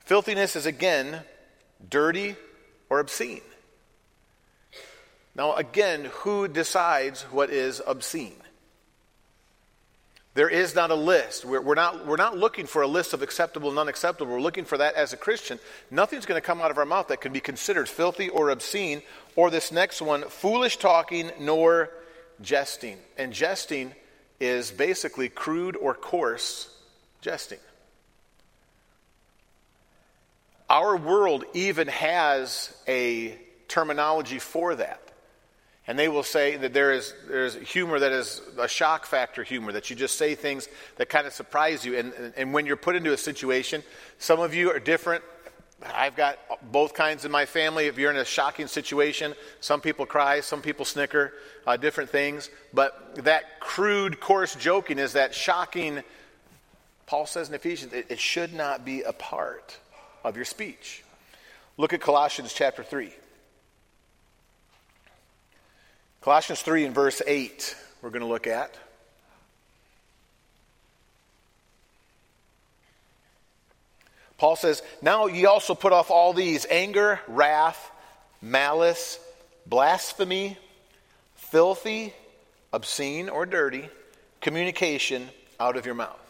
Filthiness 0.01 0.57
is 0.57 0.67
again 0.67 1.21
dirty 1.89 2.37
or 2.89 2.99
obscene. 2.99 3.43
Now, 5.35 5.55
again, 5.55 6.11
who 6.13 6.49
decides 6.49 7.23
what 7.25 7.51
is 7.51 7.83
obscene? 7.85 8.37
There 10.35 10.49
is 10.49 10.75
not 10.75 10.91
a 10.91 10.97
list. 10.97 11.45
We're, 11.45 11.61
we're, 11.61 11.75
not, 11.75 12.07
we're 12.07 12.17
not 12.17 12.37
looking 12.37 12.67
for 12.67 12.83
a 12.83 12.89
list 12.89 13.13
of 13.15 13.23
acceptable 13.23 13.71
and 13.71 13.79
unacceptable. 13.79 14.33
We're 14.33 14.41
looking 14.41 14.65
for 14.65 14.79
that 14.79 14.95
as 14.95 15.13
a 15.13 15.17
Christian. 15.17 15.61
Nothing's 15.91 16.27
going 16.27 16.41
to 16.41 16.47
come 16.47 16.61
out 16.61 16.73
of 16.73 16.79
our 16.79 16.85
mouth 16.85 17.09
that 17.09 17.21
can 17.21 17.33
be 17.33 17.41
considered 17.41 17.89
filthy 17.89 18.29
or 18.29 18.51
obscene, 18.51 19.03
or 19.37 19.51
this 19.51 19.71
next 19.71 20.03
one, 20.03 20.23
foolish 20.23 20.79
talking 20.79 21.31
nor 21.39 21.91
jesting. 22.41 22.99
And 23.17 23.33
jesting 23.33 23.95
is 24.45 24.71
basically 24.71 25.29
crude 25.29 25.77
or 25.77 25.95
coarse 25.95 26.69
jesting. 27.21 27.59
Our 30.69 30.97
world 30.97 31.45
even 31.55 31.89
has 31.89 32.75
a 32.89 33.39
terminology 33.69 34.39
for 34.39 34.75
that. 34.75 35.01
And 35.87 35.99
they 35.99 36.09
will 36.09 36.23
say 36.23 36.57
that 36.57 36.73
there 36.73 36.93
is 36.93 37.13
there's 37.29 37.55
humor 37.55 37.99
that 37.99 38.13
is 38.13 38.41
a 38.59 38.67
shock 38.67 39.05
factor 39.05 39.43
humor, 39.43 39.73
that 39.73 39.91
you 39.91 39.97
just 39.97 40.17
say 40.17 40.35
things 40.35 40.67
that 40.97 41.11
kind 41.11 41.27
of 41.27 41.35
surprise 41.35 41.85
you. 41.85 41.99
And, 41.99 42.15
and 42.37 42.55
when 42.55 42.65
you're 42.65 42.77
put 42.77 42.97
into 42.97 43.13
a 43.13 43.19
situation, 43.19 43.83
some 44.19 44.41
of 44.41 44.55
you 44.55 44.71
are 44.71 44.81
different. 44.81 45.23
I've 45.93 46.17
got 46.17 46.39
both 46.73 46.95
kinds 46.95 47.25
in 47.25 47.31
my 47.31 47.47
family. 47.47 47.87
If 47.87 47.99
you're 47.99 48.11
in 48.11 48.17
a 48.17 48.25
shocking 48.25 48.67
situation, 48.67 49.35
some 49.61 49.81
people 49.81 50.07
cry, 50.07 50.41
some 50.41 50.63
people 50.63 50.85
snicker, 50.85 51.33
uh, 51.67 51.77
different 51.77 52.11
things. 52.11 52.51
But 52.73 53.17
that 53.25 53.61
crude, 53.61 54.21
coarse 54.21 54.55
joking 54.55 54.99
is 54.99 55.15
that 55.15 55.35
shocking, 55.35 56.03
Paul 57.07 57.27
says 57.27 57.49
in 57.49 57.55
Ephesians, 57.55 57.93
it, 57.93 58.07
it 58.09 58.19
should 58.19 58.55
not 58.55 58.85
be 58.85 59.03
a 59.03 59.13
part 59.13 59.79
of 60.23 60.37
your 60.37 60.45
speech. 60.45 61.03
Look 61.77 61.93
at 61.93 62.01
Colossians 62.01 62.53
chapter 62.53 62.83
3. 62.83 63.13
Colossians 66.21 66.63
3 66.63 66.87
and 66.87 66.95
verse 66.95 67.21
8, 67.27 67.77
we're 68.01 68.11
going 68.11 68.23
to 68.23 68.27
look 68.27 68.47
at. 68.47 68.75
Paul 74.39 74.57
says, 74.57 74.83
Now 75.01 75.27
ye 75.27 75.47
also 75.47 75.75
put 75.75 75.93
off 75.93 76.11
all 76.11 76.33
these 76.33 76.67
anger, 76.69 77.21
wrath, 77.29 77.91
malice, 78.43 79.19
blasphemy, 79.67 80.59
filthy, 81.35 82.13
obscene, 82.73 83.29
or 83.29 83.47
dirty 83.47 83.89
communication 84.41 85.29
out 85.59 85.77
of 85.77 85.87
your 85.87 85.95
mouth. 85.95 86.21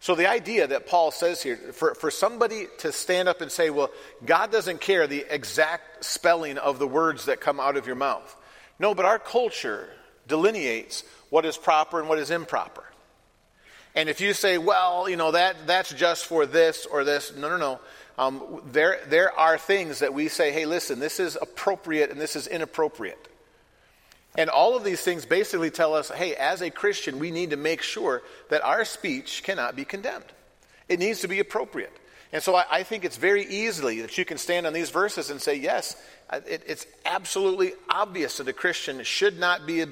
So, 0.00 0.14
the 0.14 0.28
idea 0.28 0.66
that 0.66 0.86
Paul 0.86 1.10
says 1.10 1.42
here, 1.42 1.56
for, 1.56 1.94
for 1.94 2.10
somebody 2.10 2.66
to 2.78 2.92
stand 2.92 3.28
up 3.28 3.40
and 3.40 3.50
say, 3.50 3.70
well, 3.70 3.90
God 4.24 4.52
doesn't 4.52 4.80
care 4.80 5.06
the 5.06 5.24
exact 5.28 6.04
spelling 6.04 6.58
of 6.58 6.78
the 6.78 6.86
words 6.86 7.26
that 7.26 7.40
come 7.40 7.58
out 7.58 7.76
of 7.76 7.86
your 7.86 7.96
mouth. 7.96 8.36
No, 8.78 8.94
but 8.94 9.04
our 9.06 9.18
culture 9.18 9.88
delineates 10.28 11.02
what 11.30 11.46
is 11.46 11.56
proper 11.56 11.98
and 11.98 12.08
what 12.08 12.18
is 12.18 12.30
improper. 12.30 12.84
And 13.96 14.10
if 14.10 14.20
you 14.20 14.34
say, 14.34 14.58
well, 14.58 15.08
you 15.08 15.16
know, 15.16 15.30
that, 15.30 15.66
that's 15.66 15.92
just 15.92 16.26
for 16.26 16.44
this 16.44 16.84
or 16.84 17.02
this, 17.02 17.34
no, 17.34 17.48
no, 17.48 17.56
no. 17.56 17.80
Um, 18.18 18.62
there, 18.70 19.00
there 19.08 19.32
are 19.32 19.56
things 19.56 20.00
that 20.00 20.12
we 20.12 20.28
say, 20.28 20.52
hey, 20.52 20.66
listen, 20.66 21.00
this 21.00 21.18
is 21.18 21.36
appropriate 21.40 22.10
and 22.10 22.20
this 22.20 22.36
is 22.36 22.46
inappropriate. 22.46 23.18
And 24.36 24.50
all 24.50 24.76
of 24.76 24.84
these 24.84 25.00
things 25.00 25.24
basically 25.24 25.70
tell 25.70 25.94
us, 25.94 26.10
hey, 26.10 26.34
as 26.34 26.60
a 26.60 26.70
Christian, 26.70 27.18
we 27.18 27.30
need 27.30 27.50
to 27.50 27.56
make 27.56 27.80
sure 27.80 28.22
that 28.50 28.62
our 28.62 28.84
speech 28.84 29.42
cannot 29.42 29.74
be 29.74 29.86
condemned. 29.86 30.26
It 30.90 30.98
needs 30.98 31.22
to 31.22 31.28
be 31.28 31.40
appropriate. 31.40 31.92
And 32.32 32.42
so 32.42 32.54
I, 32.54 32.64
I 32.70 32.82
think 32.82 33.06
it's 33.06 33.16
very 33.16 33.46
easily 33.46 34.02
that 34.02 34.18
you 34.18 34.26
can 34.26 34.36
stand 34.36 34.66
on 34.66 34.74
these 34.74 34.90
verses 34.90 35.30
and 35.30 35.40
say, 35.40 35.56
yes, 35.56 35.96
it, 36.30 36.62
it's 36.66 36.86
absolutely 37.06 37.72
obvious 37.88 38.36
that 38.36 38.48
a 38.48 38.52
Christian 38.52 39.02
should 39.04 39.38
not 39.38 39.66
be, 39.66 39.82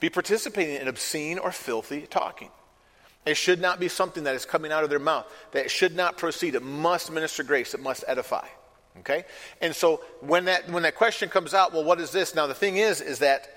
be 0.00 0.08
participating 0.08 0.76
in 0.76 0.88
obscene 0.88 1.38
or 1.38 1.52
filthy 1.52 2.02
talking. 2.02 2.48
It 3.24 3.36
should 3.36 3.60
not 3.60 3.78
be 3.78 3.88
something 3.88 4.24
that 4.24 4.34
is 4.34 4.44
coming 4.44 4.72
out 4.72 4.82
of 4.84 4.90
their 4.90 4.98
mouth. 4.98 5.26
That 5.52 5.70
should 5.70 5.94
not 5.94 6.16
proceed. 6.16 6.54
It 6.54 6.62
must 6.62 7.10
minister 7.12 7.42
grace. 7.44 7.72
It 7.74 7.80
must 7.80 8.04
edify. 8.08 8.46
Okay? 9.00 9.24
And 9.60 9.74
so 9.74 10.02
when 10.20 10.46
that 10.46 10.68
when 10.70 10.82
that 10.82 10.96
question 10.96 11.28
comes 11.28 11.54
out, 11.54 11.72
well, 11.72 11.84
what 11.84 12.00
is 12.00 12.10
this? 12.10 12.34
Now 12.34 12.46
the 12.46 12.54
thing 12.54 12.76
is, 12.76 13.00
is 13.00 13.20
that 13.20 13.48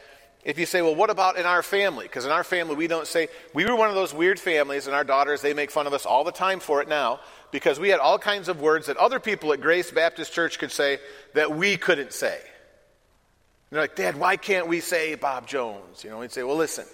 if 0.44 0.60
you 0.60 0.68
say, 0.68 0.84
well, 0.84 0.94
what 0.94 1.10
about 1.10 1.38
in 1.38 1.46
our 1.48 1.64
family? 1.64 2.06
Because 2.06 2.26
in 2.26 2.32
our 2.32 2.44
family 2.44 2.76
we 2.76 2.88
don't 2.88 3.08
say 3.08 3.28
we 3.54 3.66
were 3.66 3.76
one 3.76 3.90
of 3.90 3.96
those 3.96 4.14
weird 4.14 4.40
families, 4.40 4.86
and 4.86 4.96
our 4.96 5.04
daughters 5.04 5.42
they 5.42 5.54
make 5.54 5.72
fun 5.72 5.88
of 5.88 5.94
us 5.94 6.06
all 6.06 6.24
the 6.24 6.32
time 6.32 6.60
for 6.60 6.82
it 6.82 6.88
now 6.88 7.20
because 7.52 7.80
we 7.80 7.90
had 7.90 8.00
all 8.00 8.20
kinds 8.20 8.50
of 8.50 8.62
words 8.62 8.88
that 8.88 8.98
other 8.98 9.20
people 9.20 9.52
at 9.52 9.62
Grace 9.62 9.90
Baptist 9.90 10.32
Church 10.32 10.60
could 10.60 10.72
say 10.72 11.00
that 11.34 11.56
we 11.56 11.76
couldn't 11.78 12.14
say. 12.14 12.36
And 12.36 13.78
they're 13.78 13.82
like, 13.82 13.96
Dad, 13.96 14.18
why 14.18 14.38
can't 14.38 14.68
we 14.68 14.80
say 14.80 15.16
Bob 15.16 15.48
Jones? 15.48 16.04
You 16.04 16.12
know, 16.12 16.20
we'd 16.20 16.32
say, 16.32 16.44
well, 16.44 16.56
listen. 16.56 16.86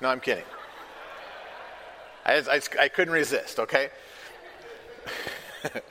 No, 0.00 0.08
I'm 0.08 0.20
kidding. 0.20 0.44
I, 2.28 2.42
I, 2.56 2.60
I 2.82 2.88
couldn't 2.88 3.14
resist, 3.14 3.58
okay? 3.58 3.88
but 5.62 5.82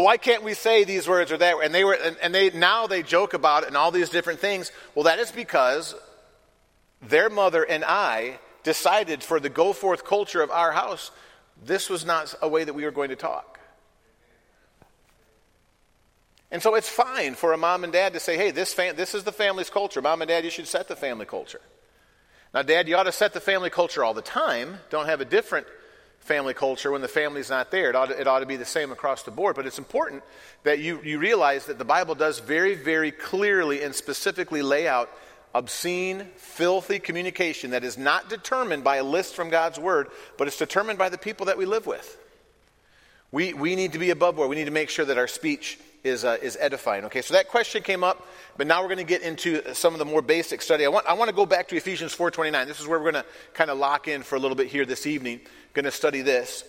why 0.00 0.18
can't 0.18 0.42
we 0.42 0.52
say 0.52 0.84
these 0.84 1.08
words 1.08 1.32
or 1.32 1.38
that? 1.38 1.56
And 1.64 1.74
they 1.74 1.82
were, 1.82 1.94
and, 1.94 2.16
and 2.22 2.34
they 2.34 2.50
now 2.50 2.86
they 2.86 3.02
joke 3.02 3.32
about 3.32 3.62
it 3.62 3.68
and 3.68 3.76
all 3.76 3.90
these 3.90 4.10
different 4.10 4.38
things. 4.38 4.70
Well, 4.94 5.04
that 5.04 5.18
is 5.18 5.32
because 5.32 5.94
their 7.00 7.30
mother 7.30 7.64
and 7.64 7.84
I 7.84 8.38
decided 8.64 9.22
for 9.22 9.40
the 9.40 9.48
Goforth 9.48 10.04
culture 10.04 10.42
of 10.42 10.50
our 10.50 10.72
house, 10.72 11.10
this 11.64 11.88
was 11.88 12.04
not 12.04 12.34
a 12.42 12.48
way 12.48 12.64
that 12.64 12.74
we 12.74 12.84
were 12.84 12.90
going 12.90 13.08
to 13.08 13.16
talk. 13.16 13.58
And 16.50 16.62
so 16.62 16.74
it's 16.74 16.88
fine 16.88 17.34
for 17.34 17.54
a 17.54 17.56
mom 17.56 17.82
and 17.82 17.92
dad 17.92 18.12
to 18.12 18.20
say, 18.20 18.36
hey, 18.36 18.50
this, 18.50 18.74
fam- 18.74 18.94
this 18.94 19.14
is 19.14 19.24
the 19.24 19.32
family's 19.32 19.70
culture. 19.70 20.02
Mom 20.02 20.20
and 20.20 20.28
dad, 20.28 20.44
you 20.44 20.50
should 20.50 20.68
set 20.68 20.86
the 20.86 20.96
family 20.96 21.24
culture. 21.24 21.62
Now, 22.54 22.62
Dad, 22.62 22.86
you 22.86 22.96
ought 22.96 23.04
to 23.04 23.12
set 23.12 23.32
the 23.32 23.40
family 23.40 23.70
culture 23.70 24.04
all 24.04 24.14
the 24.14 24.22
time. 24.22 24.78
Don't 24.90 25.06
have 25.06 25.20
a 25.20 25.24
different 25.24 25.66
family 26.20 26.54
culture 26.54 26.90
when 26.90 27.00
the 27.00 27.08
family's 27.08 27.48
not 27.48 27.70
there. 27.70 27.88
It 27.88 27.96
ought, 27.96 28.10
to, 28.10 28.20
it 28.20 28.26
ought 28.26 28.40
to 28.40 28.46
be 28.46 28.56
the 28.56 28.64
same 28.64 28.92
across 28.92 29.22
the 29.22 29.30
board. 29.30 29.56
But 29.56 29.66
it's 29.66 29.78
important 29.78 30.22
that 30.62 30.78
you, 30.78 31.00
you 31.02 31.18
realize 31.18 31.66
that 31.66 31.78
the 31.78 31.84
Bible 31.84 32.14
does 32.14 32.40
very, 32.40 32.74
very 32.74 33.10
clearly 33.10 33.82
and 33.82 33.94
specifically 33.94 34.62
lay 34.62 34.86
out 34.86 35.10
obscene, 35.54 36.26
filthy 36.36 36.98
communication 36.98 37.70
that 37.70 37.84
is 37.84 37.98
not 37.98 38.28
determined 38.28 38.84
by 38.84 38.96
a 38.96 39.04
list 39.04 39.34
from 39.34 39.50
God's 39.50 39.78
Word, 39.78 40.08
but 40.38 40.46
it's 40.46 40.58
determined 40.58 40.98
by 40.98 41.08
the 41.08 41.18
people 41.18 41.46
that 41.46 41.58
we 41.58 41.66
live 41.66 41.86
with. 41.86 42.18
We, 43.30 43.54
we 43.54 43.76
need 43.76 43.92
to 43.92 43.98
be 43.98 44.10
above 44.10 44.36
board. 44.36 44.50
We 44.50 44.56
need 44.56 44.66
to 44.66 44.70
make 44.70 44.90
sure 44.90 45.06
that 45.06 45.18
our 45.18 45.26
speech 45.26 45.78
is, 46.04 46.24
uh, 46.24 46.36
is 46.42 46.56
edifying. 46.60 47.04
Okay, 47.04 47.22
so 47.22 47.34
that 47.34 47.48
question 47.48 47.82
came 47.82 48.02
up, 48.02 48.26
but 48.56 48.66
now 48.66 48.82
we're 48.82 48.88
going 48.88 48.98
to 48.98 49.04
get 49.04 49.22
into 49.22 49.74
some 49.74 49.92
of 49.92 49.98
the 49.98 50.04
more 50.04 50.22
basic 50.22 50.60
study. 50.62 50.84
I 50.84 50.88
want, 50.88 51.06
I 51.06 51.12
want 51.12 51.28
to 51.28 51.34
go 51.34 51.46
back 51.46 51.68
to 51.68 51.76
Ephesians 51.76 52.16
4.29. 52.16 52.66
This 52.66 52.80
is 52.80 52.86
where 52.86 52.98
we're 52.98 53.12
going 53.12 53.24
to 53.24 53.30
kind 53.54 53.70
of 53.70 53.78
lock 53.78 54.08
in 54.08 54.22
for 54.22 54.36
a 54.36 54.38
little 54.38 54.56
bit 54.56 54.66
here 54.66 54.84
this 54.84 55.06
evening. 55.06 55.40
Going 55.74 55.84
to 55.84 55.90
study 55.90 56.22
this. 56.22 56.64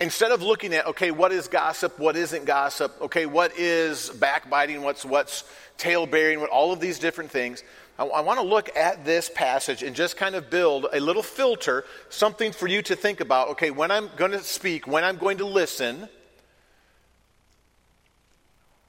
Instead 0.00 0.32
of 0.32 0.42
looking 0.42 0.72
at, 0.72 0.86
okay, 0.86 1.10
what 1.10 1.30
is 1.30 1.46
gossip, 1.46 1.98
what 1.98 2.16
isn't 2.16 2.46
gossip, 2.46 2.96
okay, 3.02 3.26
what 3.26 3.52
is 3.58 4.08
backbiting, 4.08 4.80
what's, 4.80 5.04
what's 5.04 5.44
tail 5.76 6.06
bearing, 6.06 6.40
what, 6.40 6.48
all 6.48 6.72
of 6.72 6.80
these 6.80 6.98
different 6.98 7.30
things, 7.30 7.62
I, 8.00 8.04
I 8.04 8.20
want 8.22 8.40
to 8.40 8.46
look 8.46 8.74
at 8.74 9.04
this 9.04 9.28
passage 9.28 9.82
and 9.82 9.94
just 9.94 10.16
kind 10.16 10.34
of 10.34 10.48
build 10.48 10.86
a 10.92 10.98
little 10.98 11.22
filter, 11.22 11.84
something 12.08 12.50
for 12.50 12.66
you 12.66 12.80
to 12.82 12.96
think 12.96 13.20
about. 13.20 13.48
Okay, 13.50 13.70
when 13.70 13.90
I'm 13.90 14.10
going 14.16 14.30
to 14.30 14.40
speak, 14.40 14.86
when 14.86 15.04
I'm 15.04 15.18
going 15.18 15.38
to 15.38 15.46
listen, 15.46 16.08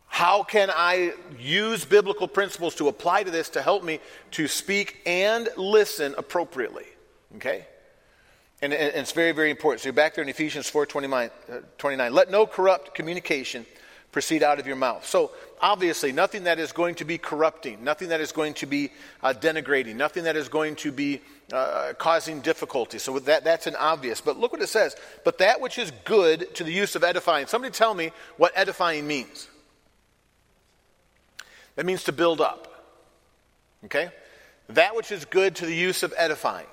how 0.08 0.44
can 0.44 0.70
I 0.72 1.14
use 1.38 1.84
biblical 1.84 2.28
principles 2.28 2.74
to 2.76 2.88
apply 2.88 3.24
to 3.24 3.32
this 3.32 3.50
to 3.50 3.62
help 3.62 3.84
me 3.84 4.00
to 4.32 4.48
speak 4.48 5.02
and 5.06 5.50
listen 5.58 6.16
appropriately? 6.18 6.86
Okay? 7.36 7.66
And, 8.62 8.74
and 8.74 8.96
it's 8.96 9.12
very, 9.12 9.34
very 9.34 9.50
important. 9.50 9.82
So 9.82 9.88
you're 9.88 9.94
back 9.94 10.16
there 10.16 10.24
in 10.24 10.30
Ephesians 10.30 10.70
4 10.70 10.86
29, 10.86 11.30
uh, 11.52 11.58
29. 11.78 12.14
Let 12.14 12.32
no 12.32 12.46
corrupt 12.46 12.96
communication 12.96 13.66
proceed 14.12 14.44
out 14.44 14.60
of 14.60 14.68
your 14.68 14.76
mouth. 14.76 15.06
So, 15.06 15.32
obviously, 15.62 16.12
nothing 16.12 16.44
that 16.44 16.60
is 16.60 16.72
going 16.72 16.96
to 16.96 17.06
be 17.06 17.18
corrupting, 17.18 17.84
nothing 17.84 18.10
that 18.10 18.22
is 18.22 18.32
going 18.32 18.54
to 18.56 18.66
be 18.66 18.92
uh, 19.24 19.34
denigrating, 19.34 19.96
nothing 19.96 20.26
that 20.26 20.36
is 20.36 20.50
going 20.50 20.76
to 20.78 20.92
be 20.92 21.22
uh, 21.52 21.94
causing 21.98 22.42
difficulty. 22.42 22.98
So, 23.00 23.20
that, 23.20 23.44
that's 23.44 23.68
an 23.68 23.76
obvious. 23.76 24.22
But 24.22 24.38
look 24.38 24.52
what 24.52 24.62
it 24.62 24.68
says. 24.68 24.96
But 25.24 25.38
that 25.38 25.62
which 25.62 25.78
is 25.78 25.92
good 26.04 26.54
to 26.56 26.64
the 26.64 26.74
use 26.74 26.96
of 26.96 27.04
edifying. 27.04 27.48
Somebody 27.48 27.72
tell 27.72 27.94
me 27.94 28.12
what 28.38 28.52
edifying 28.56 29.08
means. 29.08 29.48
That 31.76 31.86
means 31.86 32.04
to 32.06 32.12
build 32.12 32.42
up. 32.42 32.68
Okay? 33.86 34.10
That 34.70 34.96
which 34.96 35.12
is 35.12 35.26
good 35.26 35.56
to 35.58 35.66
the 35.66 35.76
use 35.76 36.04
of 36.04 36.14
edifying. 36.18 36.68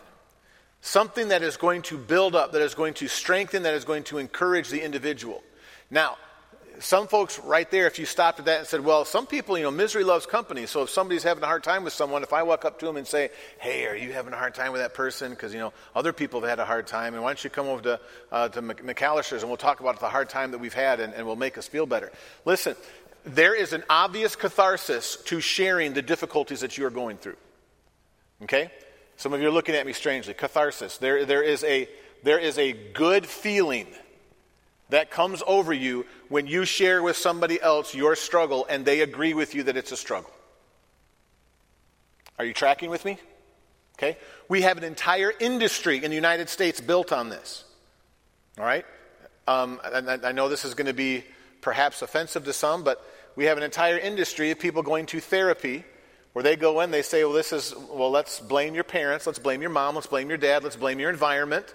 Something 0.80 1.28
that 1.28 1.42
is 1.42 1.56
going 1.56 1.82
to 1.82 1.98
build 1.98 2.36
up, 2.36 2.52
that 2.52 2.62
is 2.62 2.74
going 2.74 2.94
to 2.94 3.08
strengthen, 3.08 3.64
that 3.64 3.74
is 3.74 3.84
going 3.84 4.04
to 4.04 4.18
encourage 4.18 4.68
the 4.68 4.82
individual. 4.82 5.42
Now, 5.90 6.16
some 6.80 7.08
folks 7.08 7.38
right 7.40 7.70
there, 7.70 7.86
if 7.86 7.98
you 7.98 8.06
stopped 8.06 8.38
at 8.38 8.44
that 8.46 8.58
and 8.58 8.66
said, 8.66 8.84
well, 8.84 9.04
some 9.04 9.26
people, 9.26 9.56
you 9.56 9.64
know, 9.64 9.70
misery 9.70 10.04
loves 10.04 10.26
company. 10.26 10.66
So 10.66 10.82
if 10.82 10.90
somebody's 10.90 11.22
having 11.22 11.42
a 11.42 11.46
hard 11.46 11.62
time 11.62 11.84
with 11.84 11.92
someone, 11.92 12.22
if 12.22 12.32
I 12.32 12.42
walk 12.42 12.64
up 12.64 12.78
to 12.80 12.86
them 12.86 12.96
and 12.96 13.06
say, 13.06 13.30
hey, 13.58 13.86
are 13.86 13.96
you 13.96 14.12
having 14.12 14.32
a 14.32 14.36
hard 14.36 14.54
time 14.54 14.72
with 14.72 14.80
that 14.80 14.94
person? 14.94 15.30
Because, 15.30 15.52
you 15.52 15.60
know, 15.60 15.72
other 15.94 16.12
people 16.12 16.40
have 16.40 16.48
had 16.48 16.58
a 16.58 16.64
hard 16.64 16.86
time. 16.86 17.14
And 17.14 17.22
why 17.22 17.30
don't 17.30 17.42
you 17.42 17.50
come 17.50 17.66
over 17.66 17.82
to, 17.82 18.00
uh, 18.30 18.48
to 18.48 18.62
McAllister's 18.62 19.42
and 19.42 19.50
we'll 19.50 19.56
talk 19.56 19.80
about 19.80 20.00
the 20.00 20.08
hard 20.08 20.28
time 20.28 20.52
that 20.52 20.58
we've 20.58 20.74
had 20.74 21.00
and, 21.00 21.14
and 21.14 21.26
we'll 21.26 21.36
make 21.36 21.58
us 21.58 21.66
feel 21.66 21.86
better. 21.86 22.12
Listen, 22.44 22.76
there 23.24 23.54
is 23.54 23.72
an 23.72 23.84
obvious 23.90 24.36
catharsis 24.36 25.16
to 25.26 25.40
sharing 25.40 25.94
the 25.94 26.02
difficulties 26.02 26.60
that 26.60 26.78
you 26.78 26.86
are 26.86 26.90
going 26.90 27.16
through. 27.16 27.36
Okay? 28.42 28.70
Some 29.16 29.32
of 29.32 29.40
you 29.40 29.48
are 29.48 29.52
looking 29.52 29.74
at 29.74 29.86
me 29.86 29.92
strangely. 29.92 30.34
Catharsis. 30.34 30.98
There, 30.98 31.24
there, 31.24 31.42
is, 31.42 31.64
a, 31.64 31.88
there 32.22 32.38
is 32.38 32.56
a 32.58 32.72
good 32.72 33.26
feeling 33.26 33.86
that 34.90 35.10
comes 35.10 35.42
over 35.46 35.72
you 35.72 36.06
when 36.28 36.46
you 36.46 36.64
share 36.64 37.02
with 37.02 37.16
somebody 37.16 37.60
else 37.60 37.94
your 37.94 38.16
struggle 38.16 38.66
and 38.68 38.84
they 38.84 39.00
agree 39.00 39.34
with 39.34 39.54
you 39.54 39.64
that 39.64 39.76
it's 39.76 39.92
a 39.92 39.96
struggle. 39.96 40.30
Are 42.38 42.44
you 42.44 42.54
tracking 42.54 42.90
with 42.90 43.04
me? 43.04 43.18
Okay? 43.98 44.16
We 44.48 44.62
have 44.62 44.78
an 44.78 44.84
entire 44.84 45.32
industry 45.40 46.02
in 46.02 46.10
the 46.10 46.14
United 46.14 46.48
States 46.48 46.80
built 46.80 47.12
on 47.12 47.28
this. 47.28 47.64
All 48.58 48.64
right? 48.64 48.86
Um, 49.46 49.80
I 49.84 50.32
know 50.32 50.48
this 50.48 50.64
is 50.64 50.74
going 50.74 50.86
to 50.86 50.94
be 50.94 51.24
perhaps 51.60 52.02
offensive 52.02 52.44
to 52.44 52.52
some, 52.52 52.84
but 52.84 53.04
we 53.34 53.44
have 53.46 53.56
an 53.56 53.64
entire 53.64 53.98
industry 53.98 54.50
of 54.50 54.58
people 54.58 54.82
going 54.82 55.06
to 55.06 55.20
therapy 55.20 55.84
where 56.32 56.42
they 56.42 56.54
go 56.54 56.80
in, 56.80 56.90
they 56.90 57.02
say, 57.02 57.24
well, 57.24 57.32
this 57.32 57.52
is, 57.52 57.74
well, 57.90 58.10
let's 58.10 58.38
blame 58.38 58.74
your 58.74 58.84
parents, 58.84 59.26
let's 59.26 59.38
blame 59.38 59.60
your 59.60 59.70
mom, 59.70 59.94
let's 59.94 60.06
blame 60.06 60.28
your 60.28 60.38
dad, 60.38 60.62
let's 60.62 60.76
blame 60.76 61.00
your 61.00 61.10
environment, 61.10 61.74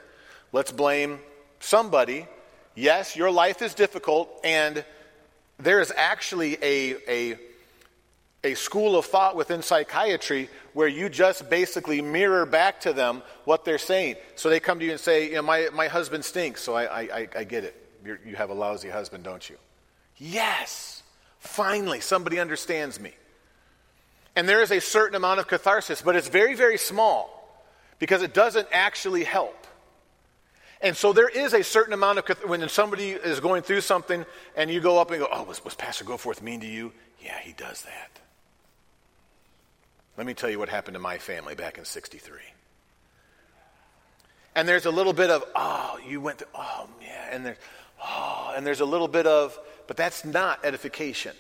let's 0.51 0.71
blame 0.71 1.19
somebody 1.59 2.27
Yes, 2.75 3.15
your 3.15 3.31
life 3.31 3.61
is 3.61 3.73
difficult, 3.73 4.29
and 4.43 4.83
there 5.59 5.79
is 5.79 5.93
actually 5.95 6.57
a, 6.61 6.95
a, 7.07 7.37
a 8.43 8.53
school 8.55 8.97
of 8.97 9.05
thought 9.05 9.35
within 9.35 9.61
psychiatry 9.61 10.49
where 10.73 10.87
you 10.87 11.07
just 11.07 11.49
basically 11.49 12.01
mirror 12.01 12.45
back 12.45 12.81
to 12.81 12.93
them 12.93 13.21
what 13.45 13.63
they're 13.63 13.77
saying. 13.77 14.15
So 14.35 14.49
they 14.49 14.59
come 14.59 14.79
to 14.79 14.85
you 14.85 14.91
and 14.91 14.99
say, 14.99 15.29
you 15.29 15.35
know, 15.35 15.43
my, 15.43 15.69
my 15.73 15.87
husband 15.87 16.25
stinks, 16.25 16.61
so 16.61 16.73
I, 16.73 17.01
I, 17.01 17.27
I 17.35 17.43
get 17.43 17.63
it. 17.63 17.75
You're, 18.03 18.19
you 18.25 18.35
have 18.35 18.49
a 18.49 18.55
lousy 18.55 18.89
husband, 18.89 19.23
don't 19.23 19.47
you? 19.47 19.57
Yes, 20.17 21.03
finally, 21.39 21.99
somebody 21.99 22.39
understands 22.39 22.99
me. 22.99 23.13
And 24.35 24.49
there 24.49 24.61
is 24.61 24.71
a 24.71 24.81
certain 24.81 25.15
amount 25.15 25.39
of 25.39 25.47
catharsis, 25.47 26.01
but 26.01 26.15
it's 26.15 26.27
very, 26.27 26.55
very 26.55 26.77
small 26.77 27.39
because 27.99 28.23
it 28.23 28.33
doesn't 28.33 28.67
actually 28.71 29.23
help. 29.23 29.62
And 30.83 30.97
so 30.97 31.13
there 31.13 31.29
is 31.29 31.53
a 31.53 31.63
certain 31.63 31.93
amount 31.93 32.19
of, 32.19 32.27
when 32.43 32.67
somebody 32.67 33.11
is 33.11 33.39
going 33.39 33.63
through 33.63 33.79
something 33.79 34.25
and 34.57 34.69
you 34.69 34.81
go 34.81 34.99
up 34.99 35.11
and 35.11 35.21
go, 35.21 35.29
oh, 35.31 35.43
was, 35.43 35.63
was 35.63 35.75
Pastor 35.75 36.03
Goforth 36.03 36.41
mean 36.41 36.59
to 36.59 36.67
you? 36.67 36.91
Yeah, 37.23 37.39
he 37.39 37.53
does 37.53 37.83
that. 37.83 38.19
Let 40.17 40.27
me 40.27 40.33
tell 40.33 40.49
you 40.49 40.59
what 40.59 40.67
happened 40.67 40.95
to 40.95 40.99
my 40.99 41.19
family 41.19 41.55
back 41.55 41.77
in 41.77 41.85
63. 41.85 42.37
And 44.55 44.67
there's 44.67 44.85
a 44.85 44.91
little 44.91 45.13
bit 45.13 45.29
of, 45.29 45.45
oh, 45.55 45.97
you 46.05 46.19
went 46.19 46.39
to, 46.39 46.47
oh, 46.53 46.89
yeah, 47.01 47.29
and 47.31 47.45
there's, 47.45 47.57
oh, 48.03 48.53
and 48.55 48.67
there's 48.67 48.81
a 48.81 48.85
little 48.85 49.07
bit 49.07 49.25
of, 49.25 49.57
but 49.87 49.95
that's 49.95 50.25
not 50.25 50.65
edification. 50.65 51.33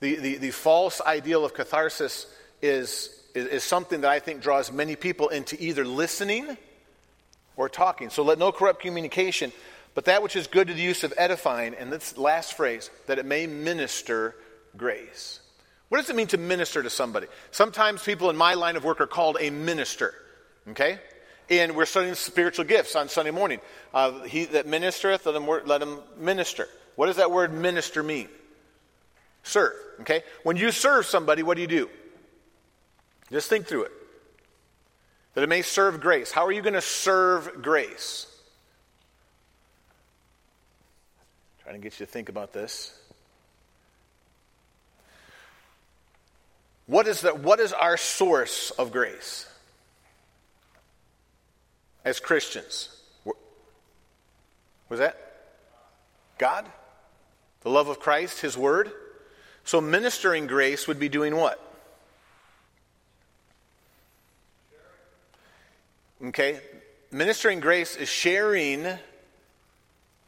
The, 0.00 0.16
the, 0.16 0.36
the 0.36 0.50
false 0.50 1.00
ideal 1.00 1.46
of 1.46 1.54
catharsis 1.54 2.26
is, 2.60 3.08
is, 3.34 3.46
is 3.46 3.64
something 3.64 4.02
that 4.02 4.10
I 4.10 4.20
think 4.20 4.42
draws 4.42 4.70
many 4.70 4.96
people 4.96 5.28
into 5.28 5.60
either 5.60 5.84
listening 5.86 6.58
or 7.56 7.68
talking. 7.68 8.10
So 8.10 8.22
let 8.22 8.38
no 8.38 8.52
corrupt 8.52 8.80
communication, 8.80 9.52
but 9.94 10.04
that 10.06 10.22
which 10.22 10.36
is 10.36 10.46
good 10.46 10.68
to 10.68 10.74
the 10.74 10.82
use 10.82 11.04
of 11.04 11.14
edifying, 11.16 11.74
and 11.74 11.92
this 11.92 12.16
last 12.18 12.54
phrase, 12.54 12.90
that 13.06 13.18
it 13.18 13.26
may 13.26 13.46
minister 13.46 14.34
grace. 14.76 15.40
What 15.88 15.98
does 15.98 16.10
it 16.10 16.16
mean 16.16 16.26
to 16.28 16.38
minister 16.38 16.82
to 16.82 16.90
somebody? 16.90 17.28
Sometimes 17.50 18.02
people 18.02 18.28
in 18.28 18.36
my 18.36 18.54
line 18.54 18.76
of 18.76 18.84
work 18.84 19.00
are 19.00 19.06
called 19.06 19.36
a 19.40 19.50
minister. 19.50 20.14
Okay? 20.68 20.98
And 21.48 21.76
we're 21.76 21.86
studying 21.86 22.14
spiritual 22.14 22.64
gifts 22.64 22.96
on 22.96 23.08
Sunday 23.08 23.30
morning. 23.30 23.60
Uh, 23.94 24.22
he 24.22 24.46
that 24.46 24.66
ministereth, 24.66 25.24
let 25.26 25.34
him, 25.36 25.46
work, 25.46 25.66
let 25.66 25.80
him 25.80 26.00
minister. 26.18 26.68
What 26.96 27.06
does 27.06 27.16
that 27.16 27.30
word 27.30 27.52
minister 27.52 28.02
mean? 28.02 28.28
Serve. 29.44 29.74
Okay? 30.00 30.22
When 30.42 30.56
you 30.56 30.72
serve 30.72 31.06
somebody, 31.06 31.44
what 31.44 31.54
do 31.54 31.60
you 31.60 31.68
do? 31.68 31.88
Just 33.30 33.48
think 33.48 33.66
through 33.66 33.84
it. 33.84 33.92
That 35.36 35.42
it 35.42 35.50
may 35.50 35.60
serve 35.60 36.00
grace. 36.00 36.32
How 36.32 36.46
are 36.46 36.50
you 36.50 36.62
going 36.62 36.72
to 36.72 36.80
serve 36.80 37.60
grace? 37.60 38.26
Trying 41.62 41.74
to 41.74 41.80
get 41.82 42.00
you 42.00 42.06
to 42.06 42.10
think 42.10 42.30
about 42.30 42.54
this. 42.54 42.98
What 46.86 47.06
is, 47.06 47.20
the, 47.20 47.34
what 47.34 47.60
is 47.60 47.74
our 47.74 47.98
source 47.98 48.70
of 48.70 48.92
grace 48.92 49.46
as 52.02 52.18
Christians? 52.18 52.88
Was 54.88 55.00
that? 55.00 55.18
God? 56.38 56.64
The 57.60 57.68
love 57.68 57.88
of 57.88 58.00
Christ, 58.00 58.40
His 58.40 58.56
Word? 58.56 58.90
So 59.64 59.82
ministering 59.82 60.46
grace 60.46 60.88
would 60.88 60.98
be 60.98 61.10
doing 61.10 61.36
what? 61.36 61.60
Okay? 66.24 66.60
Ministering 67.10 67.60
grace 67.60 67.96
is 67.96 68.08
sharing, 68.08 68.86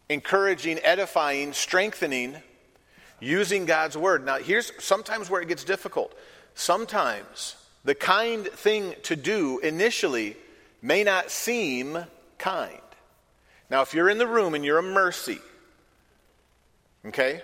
encouraging, 0.08 0.78
edifying, 0.82 1.52
strengthening, 1.52 2.36
using 3.20 3.64
God's 3.64 3.96
Word. 3.96 4.24
Now, 4.24 4.38
here's 4.38 4.72
sometimes 4.78 5.28
where 5.28 5.40
it 5.40 5.48
gets 5.48 5.64
difficult. 5.64 6.14
Sometimes 6.54 7.56
the 7.84 7.94
kind 7.94 8.46
thing 8.46 8.94
to 9.04 9.16
do 9.16 9.58
initially 9.60 10.36
may 10.82 11.04
not 11.04 11.30
seem 11.30 11.98
kind. 12.38 12.80
Now, 13.70 13.82
if 13.82 13.94
you're 13.94 14.08
in 14.08 14.18
the 14.18 14.26
room 14.26 14.54
and 14.54 14.64
you're 14.64 14.78
a 14.78 14.82
mercy, 14.82 15.38
okay, 17.06 17.42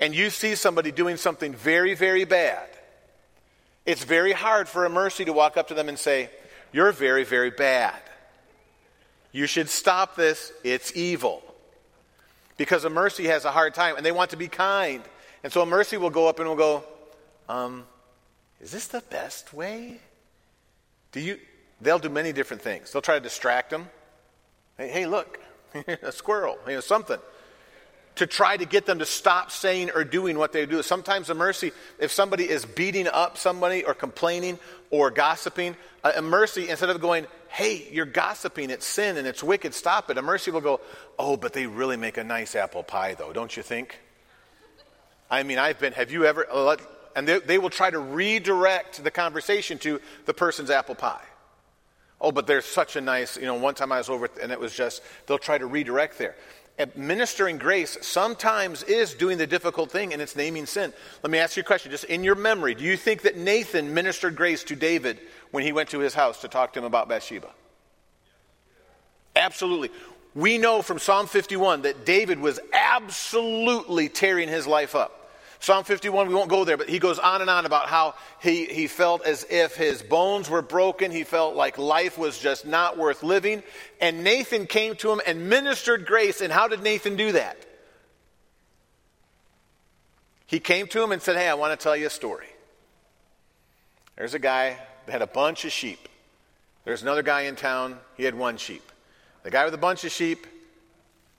and 0.00 0.14
you 0.14 0.30
see 0.30 0.54
somebody 0.54 0.90
doing 0.90 1.16
something 1.16 1.54
very, 1.54 1.94
very 1.94 2.24
bad, 2.24 2.68
it's 3.84 4.04
very 4.04 4.32
hard 4.32 4.68
for 4.68 4.84
a 4.84 4.90
mercy 4.90 5.24
to 5.24 5.32
walk 5.32 5.56
up 5.56 5.68
to 5.68 5.74
them 5.74 5.88
and 5.88 5.98
say, 5.98 6.30
You're 6.72 6.92
very, 6.92 7.24
very 7.24 7.50
bad. 7.50 8.00
You 9.32 9.46
should 9.46 9.68
stop 9.68 10.16
this. 10.16 10.52
It's 10.64 10.94
evil. 10.96 11.42
Because 12.56 12.84
a 12.84 12.90
mercy 12.90 13.26
has 13.26 13.44
a 13.44 13.50
hard 13.50 13.74
time 13.74 13.96
and 13.96 14.04
they 14.04 14.12
want 14.12 14.30
to 14.30 14.36
be 14.36 14.48
kind. 14.48 15.02
And 15.44 15.52
so 15.52 15.62
a 15.62 15.66
mercy 15.66 15.96
will 15.96 16.10
go 16.10 16.28
up 16.28 16.40
and 16.40 16.48
will 16.48 16.56
go, 16.56 16.84
um, 17.48 17.84
is 18.60 18.72
this 18.72 18.88
the 18.88 19.02
best 19.10 19.52
way? 19.52 19.98
Do 21.12 21.20
you, 21.20 21.38
they'll 21.80 21.98
do 21.98 22.08
many 22.08 22.32
different 22.32 22.62
things. 22.62 22.92
They'll 22.92 23.02
try 23.02 23.14
to 23.14 23.20
distract 23.20 23.70
them. 23.70 23.88
Hey, 24.76 24.88
hey 24.88 25.06
look, 25.06 25.38
a 26.02 26.12
squirrel, 26.12 26.58
you 26.66 26.74
know, 26.74 26.80
something. 26.80 27.18
To 28.18 28.26
try 28.26 28.56
to 28.56 28.64
get 28.64 28.84
them 28.84 28.98
to 28.98 29.06
stop 29.06 29.50
saying 29.50 29.90
or 29.94 30.02
doing 30.02 30.38
what 30.38 30.52
they 30.52 30.66
do. 30.66 30.82
Sometimes 30.82 31.30
a 31.30 31.34
mercy, 31.34 31.70
if 32.00 32.10
somebody 32.10 32.48
is 32.48 32.64
beating 32.64 33.06
up 33.06 33.38
somebody 33.38 33.84
or 33.84 33.94
complaining 33.94 34.58
or 34.90 35.10
gossiping, 35.10 35.76
a 36.02 36.20
mercy, 36.20 36.68
instead 36.68 36.90
of 36.90 37.00
going, 37.00 37.26
hey, 37.48 37.86
you're 37.92 38.06
gossiping, 38.06 38.70
it's 38.70 38.84
sin 38.86 39.18
and 39.18 39.26
it's 39.26 39.42
wicked, 39.42 39.72
stop 39.72 40.10
it, 40.10 40.18
a 40.18 40.22
mercy 40.22 40.50
will 40.50 40.60
go, 40.60 40.80
oh, 41.16 41.36
but 41.36 41.52
they 41.52 41.66
really 41.66 41.96
make 41.96 42.16
a 42.16 42.24
nice 42.24 42.56
apple 42.56 42.82
pie, 42.82 43.14
though, 43.14 43.32
don't 43.32 43.56
you 43.56 43.62
think? 43.62 44.00
I 45.30 45.44
mean, 45.44 45.58
I've 45.58 45.78
been, 45.78 45.92
have 45.92 46.10
you 46.10 46.24
ever, 46.24 46.44
and 47.14 47.28
they, 47.28 47.38
they 47.38 47.58
will 47.58 47.70
try 47.70 47.90
to 47.90 47.98
redirect 47.98 49.04
the 49.04 49.10
conversation 49.10 49.78
to 49.78 50.00
the 50.24 50.34
person's 50.34 50.70
apple 50.70 50.94
pie. 50.96 51.24
Oh, 52.20 52.32
but 52.32 52.48
there's 52.48 52.64
such 52.64 52.96
a 52.96 53.00
nice, 53.00 53.36
you 53.36 53.46
know, 53.46 53.54
one 53.54 53.74
time 53.74 53.92
I 53.92 53.98
was 53.98 54.08
over 54.08 54.28
and 54.42 54.50
it 54.50 54.58
was 54.58 54.74
just, 54.74 55.02
they'll 55.26 55.38
try 55.38 55.56
to 55.56 55.66
redirect 55.66 56.18
there. 56.18 56.34
Administering 56.78 57.58
grace 57.58 57.98
sometimes 58.02 58.84
is 58.84 59.14
doing 59.14 59.36
the 59.36 59.46
difficult 59.46 59.90
thing 59.90 60.12
and 60.12 60.22
it's 60.22 60.36
naming 60.36 60.64
sin. 60.64 60.92
Let 61.24 61.30
me 61.30 61.38
ask 61.38 61.56
you 61.56 61.62
a 61.62 61.64
question, 61.64 61.90
just 61.90 62.04
in 62.04 62.22
your 62.22 62.36
memory. 62.36 62.74
Do 62.76 62.84
you 62.84 62.96
think 62.96 63.22
that 63.22 63.36
Nathan 63.36 63.92
ministered 63.92 64.36
grace 64.36 64.62
to 64.64 64.76
David 64.76 65.18
when 65.50 65.64
he 65.64 65.72
went 65.72 65.88
to 65.90 65.98
his 65.98 66.14
house 66.14 66.40
to 66.42 66.48
talk 66.48 66.72
to 66.74 66.78
him 66.78 66.84
about 66.84 67.08
Bathsheba? 67.08 67.50
Absolutely. 69.34 69.90
We 70.34 70.56
know 70.56 70.82
from 70.82 71.00
Psalm 71.00 71.26
51 71.26 71.82
that 71.82 72.06
David 72.06 72.38
was 72.38 72.60
absolutely 72.72 74.08
tearing 74.08 74.48
his 74.48 74.66
life 74.66 74.94
up. 74.94 75.17
Psalm 75.60 75.82
51, 75.82 76.28
we 76.28 76.34
won't 76.34 76.48
go 76.48 76.64
there, 76.64 76.76
but 76.76 76.88
he 76.88 76.98
goes 76.98 77.18
on 77.18 77.40
and 77.40 77.50
on 77.50 77.66
about 77.66 77.88
how 77.88 78.14
he, 78.40 78.66
he 78.66 78.86
felt 78.86 79.24
as 79.24 79.44
if 79.50 79.74
his 79.74 80.02
bones 80.02 80.48
were 80.48 80.62
broken. 80.62 81.10
He 81.10 81.24
felt 81.24 81.56
like 81.56 81.78
life 81.78 82.16
was 82.16 82.38
just 82.38 82.64
not 82.64 82.96
worth 82.96 83.24
living. 83.24 83.64
And 84.00 84.22
Nathan 84.22 84.66
came 84.66 84.94
to 84.96 85.10
him 85.10 85.20
and 85.26 85.48
ministered 85.48 86.06
grace. 86.06 86.40
And 86.40 86.52
how 86.52 86.68
did 86.68 86.82
Nathan 86.82 87.16
do 87.16 87.32
that? 87.32 87.56
He 90.46 90.60
came 90.60 90.86
to 90.88 91.02
him 91.02 91.10
and 91.12 91.20
said, 91.20 91.36
Hey, 91.36 91.48
I 91.48 91.54
want 91.54 91.78
to 91.78 91.82
tell 91.82 91.96
you 91.96 92.06
a 92.06 92.10
story. 92.10 92.46
There's 94.16 94.34
a 94.34 94.38
guy 94.38 94.78
that 95.06 95.12
had 95.12 95.22
a 95.22 95.26
bunch 95.26 95.64
of 95.64 95.72
sheep. 95.72 96.08
There's 96.84 97.02
another 97.02 97.22
guy 97.22 97.42
in 97.42 97.56
town, 97.56 97.98
he 98.16 98.24
had 98.24 98.34
one 98.34 98.56
sheep. 98.56 98.82
The 99.42 99.50
guy 99.50 99.64
with 99.64 99.74
a 99.74 99.78
bunch 99.78 100.04
of 100.04 100.10
sheep 100.10 100.46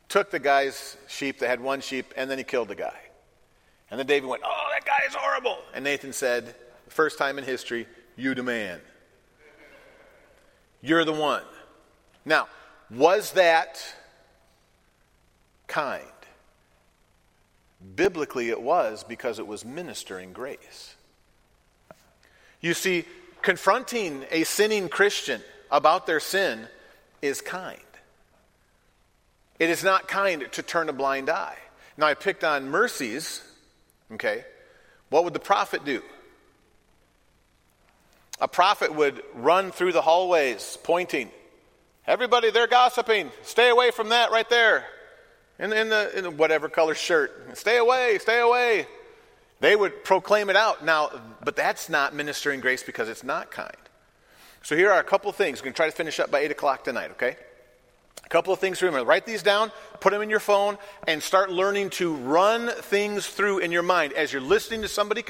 took 0.09 0.29
the 0.29 0.39
guy's 0.39 0.95
sheep 1.07 1.39
that 1.39 1.47
had 1.47 1.59
one 1.59 1.81
sheep, 1.81 2.13
and 2.15 2.29
then 2.29 2.37
he 2.37 2.43
killed 2.43 2.67
the 2.67 2.75
guy. 2.75 3.08
And 3.91 3.99
then 3.99 4.05
David 4.07 4.29
went, 4.29 4.43
Oh, 4.45 4.67
that 4.71 4.85
guy 4.85 5.05
is 5.07 5.15
horrible. 5.15 5.57
And 5.73 5.83
Nathan 5.83 6.13
said, 6.13 6.55
first 6.89 7.17
time 7.17 7.37
in 7.37 7.43
history, 7.43 7.87
you 8.15 8.35
demand. 8.35 8.81
You're 10.81 11.05
the 11.05 11.13
one. 11.13 11.43
Now, 12.25 12.47
was 12.89 13.31
that 13.33 13.81
kind? 15.67 16.05
Biblically, 17.95 18.49
it 18.49 18.61
was 18.61 19.03
because 19.03 19.39
it 19.39 19.47
was 19.47 19.63
ministering 19.63 20.33
grace. 20.33 20.95
You 22.61 22.73
see, 22.73 23.05
confronting 23.41 24.25
a 24.31 24.43
sinning 24.43 24.89
Christian 24.89 25.41
about 25.71 26.05
their 26.05 26.19
sin 26.19 26.67
is 27.21 27.41
kind. 27.41 27.79
It 29.59 29.69
is 29.69 29.83
not 29.83 30.07
kind 30.07 30.45
to 30.51 30.63
turn 30.63 30.89
a 30.89 30.93
blind 30.93 31.29
eye. 31.29 31.57
Now, 31.97 32.07
I 32.07 32.13
picked 32.13 32.43
on 32.43 32.69
mercies 32.69 33.41
Okay? 34.13 34.43
What 35.09 35.23
would 35.23 35.33
the 35.33 35.39
prophet 35.39 35.85
do? 35.85 36.01
A 38.41 38.47
prophet 38.47 38.95
would 38.95 39.21
run 39.33 39.71
through 39.71 39.91
the 39.91 40.01
hallways 40.01 40.77
pointing. 40.83 41.29
Everybody, 42.07 42.51
they're 42.51 42.67
gossiping. 42.67 43.31
Stay 43.43 43.69
away 43.69 43.91
from 43.91 44.09
that 44.09 44.31
right 44.31 44.49
there. 44.49 44.85
In, 45.59 45.73
in, 45.73 45.89
the, 45.89 46.17
in 46.17 46.37
whatever 46.37 46.69
color 46.69 46.95
shirt. 46.95 47.57
Stay 47.57 47.77
away, 47.77 48.17
stay 48.19 48.39
away. 48.39 48.87
They 49.59 49.75
would 49.75 50.05
proclaim 50.05 50.49
it 50.49 50.55
out. 50.55 50.85
Now, 50.85 51.11
but 51.43 51.57
that's 51.57 51.89
not 51.89 52.15
ministering 52.15 52.61
grace 52.61 52.81
because 52.81 53.09
it's 53.09 53.25
not 53.25 53.51
kind. 53.51 53.75
So 54.63 54.75
here 54.75 54.91
are 54.91 54.99
a 54.99 55.03
couple 55.03 55.31
things. 55.33 55.59
We're 55.59 55.65
going 55.65 55.73
to 55.73 55.77
try 55.77 55.89
to 55.89 55.95
finish 55.95 56.19
up 56.19 56.31
by 56.31 56.39
8 56.39 56.51
o'clock 56.51 56.83
tonight, 56.85 57.11
okay? 57.11 57.35
A 58.29 58.31
couple 58.31 58.53
of 58.53 58.59
things 58.59 58.77
to 58.77 58.85
remember. 58.85 59.09
Write 59.09 59.25
these 59.25 59.41
down, 59.41 59.71
put 60.01 60.13
them 60.13 60.21
in 60.21 60.29
your 60.29 60.39
phone, 60.39 60.77
and 61.07 61.23
start 61.23 61.49
learning 61.49 61.89
to 61.91 62.13
run 62.13 62.69
things 62.69 63.25
through 63.25 63.57
in 63.57 63.71
your 63.71 63.81
mind 63.81 64.13
as 64.13 64.31
you're 64.31 64.39
listening 64.39 64.83
to 64.83 64.87
somebody 64.87 65.23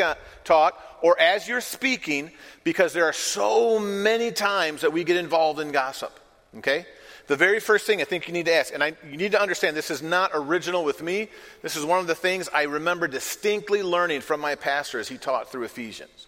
talk 0.43 0.77
or 1.01 1.17
as 1.17 1.47
you're 1.47 1.61
speaking, 1.61 2.29
because 2.65 2.91
there 2.91 3.05
are 3.05 3.13
so 3.13 3.79
many 3.79 4.31
times 4.31 4.81
that 4.81 4.91
we 4.91 5.05
get 5.05 5.15
involved 5.15 5.61
in 5.61 5.71
gossip. 5.71 6.11
Okay? 6.57 6.85
The 7.27 7.37
very 7.37 7.61
first 7.61 7.87
thing 7.87 8.01
I 8.01 8.03
think 8.03 8.27
you 8.27 8.33
need 8.33 8.47
to 8.47 8.53
ask, 8.53 8.73
and 8.73 8.83
I, 8.83 8.93
you 9.09 9.15
need 9.15 9.31
to 9.31 9.41
understand 9.41 9.77
this 9.77 9.91
is 9.91 10.01
not 10.01 10.31
original 10.33 10.83
with 10.83 11.01
me. 11.01 11.29
This 11.61 11.77
is 11.77 11.85
one 11.85 11.99
of 11.99 12.07
the 12.07 12.15
things 12.15 12.49
I 12.53 12.63
remember 12.63 13.07
distinctly 13.07 13.81
learning 13.81 14.21
from 14.21 14.41
my 14.41 14.55
pastor 14.55 14.99
as 14.99 15.07
he 15.07 15.17
taught 15.17 15.49
through 15.49 15.63
Ephesians. 15.63 16.27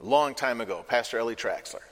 A 0.00 0.04
long 0.04 0.34
time 0.34 0.60
ago, 0.60 0.84
Pastor 0.88 1.20
Ellie 1.20 1.36
Traxler. 1.36 1.82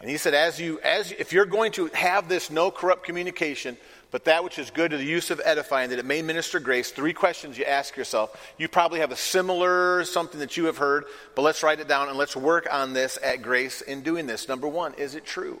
And 0.00 0.08
he 0.08 0.16
said, 0.16 0.32
as 0.32 0.58
you, 0.58 0.80
as, 0.80 1.12
if 1.12 1.32
you're 1.32 1.44
going 1.44 1.72
to 1.72 1.86
have 1.88 2.28
this 2.28 2.50
no 2.50 2.70
corrupt 2.70 3.04
communication, 3.04 3.76
but 4.10 4.24
that 4.24 4.42
which 4.42 4.58
is 4.58 4.70
good 4.70 4.92
to 4.92 4.96
the 4.96 5.04
use 5.04 5.30
of 5.30 5.40
edifying, 5.44 5.90
that 5.90 5.98
it 5.98 6.06
may 6.06 6.22
minister 6.22 6.58
grace, 6.58 6.90
three 6.90 7.12
questions 7.12 7.58
you 7.58 7.64
ask 7.64 7.96
yourself. 7.96 8.52
You 8.58 8.66
probably 8.66 9.00
have 9.00 9.12
a 9.12 9.16
similar 9.16 10.04
something 10.04 10.40
that 10.40 10.56
you 10.56 10.64
have 10.64 10.78
heard, 10.78 11.04
but 11.36 11.42
let's 11.42 11.62
write 11.62 11.80
it 11.80 11.88
down 11.88 12.08
and 12.08 12.16
let's 12.16 12.34
work 12.34 12.66
on 12.72 12.94
this 12.94 13.18
at 13.22 13.42
grace 13.42 13.82
in 13.82 14.00
doing 14.00 14.26
this. 14.26 14.48
Number 14.48 14.66
one, 14.66 14.94
is 14.94 15.14
it 15.14 15.26
true? 15.26 15.60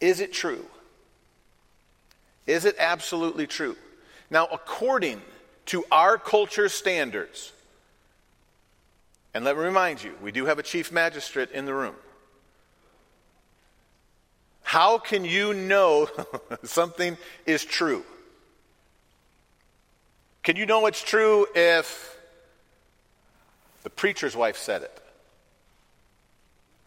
Is 0.00 0.20
it 0.20 0.32
true? 0.32 0.66
Is 2.46 2.64
it 2.64 2.74
absolutely 2.78 3.46
true? 3.46 3.76
Now, 4.30 4.48
according 4.50 5.22
to 5.66 5.84
our 5.92 6.18
culture 6.18 6.68
standards, 6.68 7.52
and 9.32 9.44
let 9.44 9.56
me 9.56 9.62
remind 9.62 10.02
you, 10.02 10.14
we 10.22 10.32
do 10.32 10.46
have 10.46 10.58
a 10.58 10.62
chief 10.62 10.90
magistrate 10.90 11.50
in 11.52 11.66
the 11.66 11.74
room. 11.74 11.94
How 14.68 14.98
can 14.98 15.24
you 15.24 15.54
know 15.54 16.10
something 16.62 17.16
is 17.46 17.64
true? 17.64 18.04
Can 20.42 20.56
you 20.56 20.66
know 20.66 20.84
it's 20.84 21.02
true 21.02 21.46
if 21.54 22.14
the 23.82 23.88
preacher's 23.88 24.36
wife 24.36 24.58
said 24.58 24.82
it? 24.82 25.02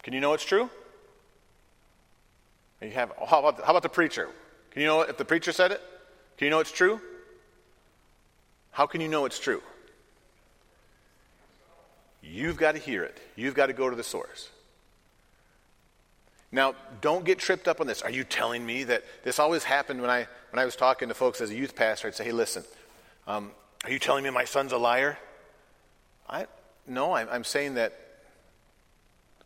Can 0.03 0.13
you 0.13 0.19
know 0.19 0.33
it's 0.33 0.45
true? 0.45 0.69
You 2.83 2.91
have, 2.91 3.13
oh, 3.19 3.25
how, 3.25 3.39
about, 3.39 3.63
how 3.63 3.71
about 3.71 3.81
the 3.81 3.89
preacher? 3.89 4.29
Can 4.69 4.83
you 4.83 4.87
know 4.87 5.01
if 5.01 5.17
the 5.17 5.25
preacher 5.25 5.51
said 5.51 5.71
it? 5.71 5.81
Can 6.37 6.45
you 6.45 6.51
know 6.51 6.59
it's 6.59 6.71
true? 6.71 7.01
How 8.69 8.85
can 8.85 9.01
you 9.01 9.07
know 9.07 9.25
it's 9.25 9.39
true? 9.39 9.63
You've 12.21 12.57
got 12.57 12.73
to 12.73 12.77
hear 12.77 13.03
it. 13.03 13.17
You've 13.35 13.55
got 13.55 13.65
to 13.65 13.73
go 13.73 13.89
to 13.89 13.95
the 13.95 14.03
source. 14.03 14.50
Now, 16.51 16.75
don't 16.99 17.23
get 17.23 17.39
tripped 17.39 17.67
up 17.67 17.79
on 17.79 17.87
this. 17.87 18.01
Are 18.01 18.09
you 18.09 18.23
telling 18.23 18.65
me 18.65 18.83
that 18.85 19.03
this 19.23 19.39
always 19.39 19.63
happened 19.63 20.01
when 20.01 20.09
I, 20.09 20.27
when 20.51 20.59
I 20.59 20.65
was 20.65 20.75
talking 20.75 21.07
to 21.07 21.13
folks 21.13 21.39
as 21.39 21.49
a 21.49 21.55
youth 21.55 21.75
pastor? 21.75 22.09
I'd 22.09 22.15
say, 22.15 22.25
hey, 22.25 22.33
listen, 22.33 22.63
um, 23.25 23.51
are 23.85 23.91
you 23.91 23.99
telling 23.99 24.23
me 24.23 24.29
my 24.29 24.43
son's 24.43 24.73
a 24.73 24.77
liar? 24.77 25.17
I, 26.29 26.47
no, 26.85 27.13
I'm, 27.13 27.29
I'm 27.31 27.43
saying 27.45 27.75
that 27.75 27.97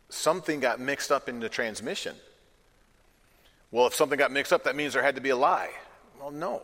something 0.08 0.58
got 0.58 0.80
mixed 0.80 1.12
up 1.12 1.28
in 1.28 1.38
the 1.38 1.48
transmission. 1.48 2.16
Well, 3.70 3.86
if 3.86 3.94
something 3.94 4.18
got 4.18 4.32
mixed 4.32 4.52
up, 4.52 4.64
that 4.64 4.74
means 4.74 4.92
there 4.92 5.02
had 5.02 5.14
to 5.14 5.20
be 5.20 5.30
a 5.30 5.36
lie. 5.36 5.70
Well, 6.18 6.32
no. 6.32 6.62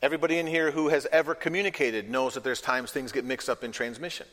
Everybody 0.00 0.38
in 0.38 0.46
here 0.46 0.70
who 0.70 0.88
has 0.88 1.06
ever 1.12 1.34
communicated 1.34 2.10
knows 2.10 2.34
that 2.34 2.44
there's 2.44 2.60
times 2.60 2.90
things 2.90 3.12
get 3.12 3.24
mixed 3.24 3.48
up 3.50 3.62
in 3.62 3.72
transmission. 3.72 4.26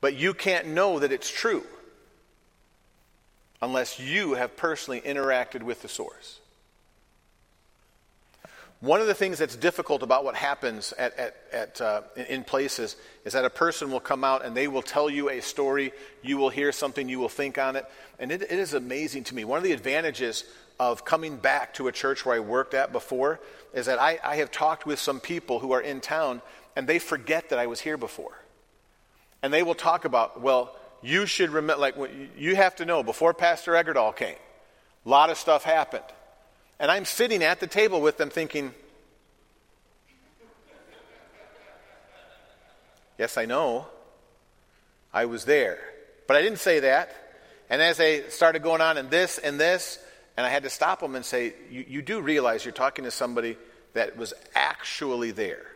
But 0.00 0.14
you 0.14 0.32
can't 0.32 0.68
know 0.68 1.00
that 1.00 1.10
it's 1.10 1.30
true 1.30 1.64
unless 3.62 3.98
you 3.98 4.34
have 4.34 4.56
personally 4.56 5.00
interacted 5.00 5.62
with 5.62 5.82
the 5.82 5.88
source. 5.88 6.40
One 8.80 9.00
of 9.00 9.06
the 9.06 9.14
things 9.14 9.38
that's 9.38 9.56
difficult 9.56 10.02
about 10.02 10.22
what 10.22 10.34
happens 10.34 10.92
at, 10.98 11.18
at, 11.18 11.36
at 11.50 11.80
uh, 11.80 12.02
in 12.28 12.44
places 12.44 12.96
is 13.24 13.32
that 13.32 13.44
a 13.44 13.50
person 13.50 13.90
will 13.90 14.00
come 14.00 14.22
out 14.22 14.44
and 14.44 14.54
they 14.54 14.68
will 14.68 14.82
tell 14.82 15.08
you 15.08 15.30
a 15.30 15.40
story, 15.40 15.92
you 16.22 16.36
will 16.36 16.50
hear 16.50 16.72
something, 16.72 17.08
you 17.08 17.18
will 17.18 17.30
think 17.30 17.56
on 17.56 17.76
it, 17.76 17.86
and 18.18 18.30
it, 18.30 18.42
it 18.42 18.50
is 18.50 18.74
amazing 18.74 19.24
to 19.24 19.34
me. 19.34 19.44
One 19.44 19.56
of 19.56 19.64
the 19.64 19.72
advantages 19.72 20.44
of 20.78 21.06
coming 21.06 21.38
back 21.38 21.72
to 21.74 21.88
a 21.88 21.92
church 21.92 22.26
where 22.26 22.36
I 22.36 22.40
worked 22.40 22.74
at 22.74 22.92
before 22.92 23.40
is 23.72 23.86
that 23.86 23.98
I, 23.98 24.18
I 24.22 24.36
have 24.36 24.50
talked 24.50 24.84
with 24.84 24.98
some 24.98 25.20
people 25.20 25.60
who 25.60 25.72
are 25.72 25.80
in 25.80 26.00
town 26.00 26.42
and 26.76 26.86
they 26.86 26.98
forget 26.98 27.48
that 27.48 27.58
I 27.58 27.66
was 27.66 27.80
here 27.80 27.96
before. 27.96 28.38
And 29.42 29.52
they 29.52 29.62
will 29.62 29.74
talk 29.74 30.04
about, 30.04 30.42
well, 30.42 30.76
you 31.06 31.24
should 31.24 31.50
remember, 31.50 31.80
like, 31.80 31.94
you 32.36 32.56
have 32.56 32.74
to 32.76 32.84
know, 32.84 33.04
before 33.04 33.32
Pastor 33.32 33.72
Eggerdahl 33.72 34.14
came, 34.16 34.34
a 35.04 35.08
lot 35.08 35.30
of 35.30 35.38
stuff 35.38 35.62
happened. 35.62 36.04
And 36.80 36.90
I'm 36.90 37.04
sitting 37.04 37.44
at 37.44 37.60
the 37.60 37.68
table 37.68 38.00
with 38.00 38.18
them 38.18 38.28
thinking, 38.28 38.74
yes, 43.18 43.38
I 43.38 43.44
know. 43.44 43.86
I 45.14 45.26
was 45.26 45.44
there. 45.44 45.78
But 46.26 46.36
I 46.36 46.42
didn't 46.42 46.58
say 46.58 46.80
that. 46.80 47.14
And 47.70 47.80
as 47.80 47.98
they 47.98 48.28
started 48.28 48.64
going 48.64 48.80
on 48.80 48.98
and 48.98 49.08
this 49.08 49.38
and 49.38 49.60
this, 49.60 50.00
and 50.36 50.44
I 50.44 50.48
had 50.50 50.64
to 50.64 50.70
stop 50.70 51.00
them 51.00 51.14
and 51.14 51.24
say, 51.24 51.54
you, 51.70 51.84
you 51.86 52.02
do 52.02 52.20
realize 52.20 52.64
you're 52.64 52.72
talking 52.72 53.04
to 53.04 53.12
somebody 53.12 53.56
that 53.94 54.16
was 54.16 54.34
actually 54.56 55.30
there. 55.30 55.66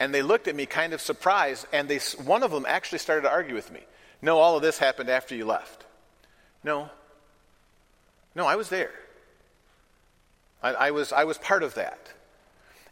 And 0.00 0.14
they 0.14 0.22
looked 0.22 0.48
at 0.48 0.56
me 0.56 0.64
kind 0.64 0.94
of 0.94 1.00
surprised, 1.00 1.66
and 1.72 1.88
they, 1.88 1.98
one 2.24 2.42
of 2.42 2.50
them 2.50 2.64
actually 2.66 2.98
started 2.98 3.22
to 3.22 3.30
argue 3.30 3.54
with 3.54 3.70
me. 3.70 3.80
No, 4.24 4.38
all 4.38 4.56
of 4.56 4.62
this 4.62 4.78
happened 4.78 5.10
after 5.10 5.34
you 5.34 5.44
left. 5.44 5.84
No. 6.64 6.88
No, 8.34 8.46
I 8.46 8.56
was 8.56 8.70
there. 8.70 8.90
I, 10.62 10.72
I, 10.72 10.90
was, 10.92 11.12
I 11.12 11.24
was 11.24 11.36
part 11.36 11.62
of 11.62 11.74
that. 11.74 11.98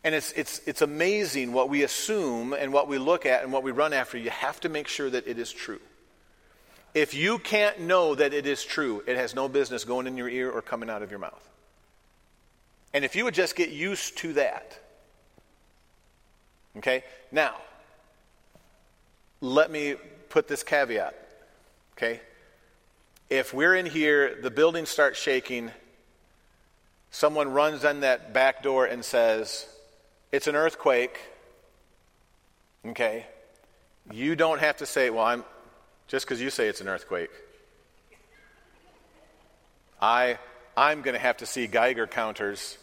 And 0.05 0.14
it's, 0.14 0.33
it's, 0.33 0.61
it's 0.66 0.83
amazing 0.83 1.55
what 1.55 1.71
we 1.71 1.85
assume 1.85 2.53
and 2.53 2.71
what 2.71 2.87
we 2.87 2.99
look 2.99 3.25
at 3.25 3.42
and 3.42 3.51
what 3.51 3.62
we 3.62 3.71
run 3.71 3.95
after. 3.95 4.18
You 4.18 4.29
have 4.29 4.61
to 4.61 4.68
make 4.68 4.88
sure 4.88 5.09
that 5.09 5.27
it 5.27 5.38
is 5.38 5.51
true. 5.51 5.81
If 6.92 7.14
you 7.14 7.38
can't 7.38 7.81
know 7.81 8.14
that 8.14 8.35
it 8.35 8.47
is 8.47 8.62
true, 8.62 9.03
it 9.07 9.16
has 9.16 9.35
no 9.35 9.49
business 9.49 9.85
going 9.85 10.07
in 10.07 10.18
your 10.18 10.29
ear 10.29 10.51
or 10.51 10.61
coming 10.61 10.90
out 10.90 11.03
of 11.03 11.09
your 11.11 11.18
mouth. 11.18 11.49
And 12.92 13.07
if 13.07 13.16
you 13.16 13.25
would 13.25 13.33
just 13.33 13.57
get 13.57 13.71
used 13.71 14.18
to 14.18 14.35
that. 14.35 14.79
Okay? 16.77 17.05
Now, 17.31 17.55
let 19.40 19.71
me 19.71 19.97
put 20.33 20.49
this 20.49 20.64
caveat. 20.64 21.14
Okay? 21.97 22.21
If 23.29 23.55
we're 23.55 23.75
in 23.75 23.87
here, 23.87 24.38
the 24.42 24.51
building 24.51 24.87
starts 24.87 25.21
shaking, 25.21 25.71
someone 27.11 27.53
runs 27.53 27.85
on 27.85 28.01
that 28.01 28.33
back 28.33 28.62
door 28.62 28.87
and 28.87 29.05
says, 29.05 29.66
It's 30.33 30.47
an 30.47 30.57
earthquake. 30.57 31.18
Okay? 32.87 33.27
You 34.11 34.35
don't 34.35 34.61
have 34.61 34.79
to 34.79 34.87
say, 34.87 35.11
Well, 35.11 35.25
I'm 35.25 35.45
just 36.09 36.27
because 36.27 36.40
you 36.40 36.51
say 36.51 36.66
it's 36.66 36.81
an 36.81 36.88
earthquake. 36.88 37.31
I, 40.01 40.38
I'm 40.77 41.03
going 41.03 41.14
to 41.14 41.21
have 41.21 41.37
to 41.38 41.47
see 41.47 41.66
Geiger 41.68 42.07
counters 42.07 42.77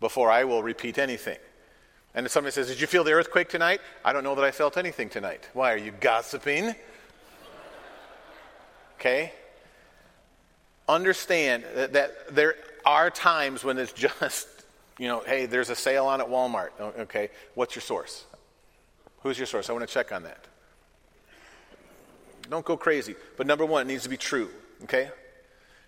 before 0.00 0.30
I 0.30 0.44
will 0.44 0.62
repeat 0.62 0.98
anything. 0.98 1.38
And 2.14 2.26
if 2.26 2.32
somebody 2.32 2.52
says, 2.52 2.68
Did 2.68 2.80
you 2.80 2.86
feel 2.86 3.04
the 3.04 3.12
earthquake 3.12 3.48
tonight? 3.48 3.80
I 4.04 4.12
don't 4.12 4.24
know 4.24 4.36
that 4.36 4.44
I 4.44 4.52
felt 4.52 4.76
anything 4.76 5.08
tonight. 5.08 5.48
Why? 5.52 5.72
Are 5.72 5.76
you 5.76 5.92
gossiping? 5.92 6.74
Okay? 9.02 9.32
Understand 10.88 11.64
that, 11.74 11.94
that 11.94 12.32
there 12.32 12.54
are 12.86 13.10
times 13.10 13.64
when 13.64 13.76
it's 13.78 13.92
just, 14.20 14.46
you 14.96 15.08
know, 15.08 15.24
hey, 15.26 15.46
there's 15.46 15.70
a 15.70 15.74
sale 15.74 16.06
on 16.06 16.20
at 16.20 16.28
Walmart. 16.28 16.70
Okay, 16.80 17.30
what's 17.54 17.74
your 17.74 17.82
source? 17.82 18.24
Who's 19.24 19.38
your 19.38 19.48
source? 19.48 19.68
I 19.68 19.72
want 19.72 19.86
to 19.86 19.92
check 19.92 20.12
on 20.12 20.22
that. 20.22 20.44
Don't 22.48 22.64
go 22.64 22.76
crazy. 22.76 23.16
But 23.36 23.48
number 23.48 23.66
one, 23.66 23.82
it 23.82 23.92
needs 23.92 24.04
to 24.04 24.08
be 24.08 24.16
true, 24.16 24.50
okay? 24.84 25.10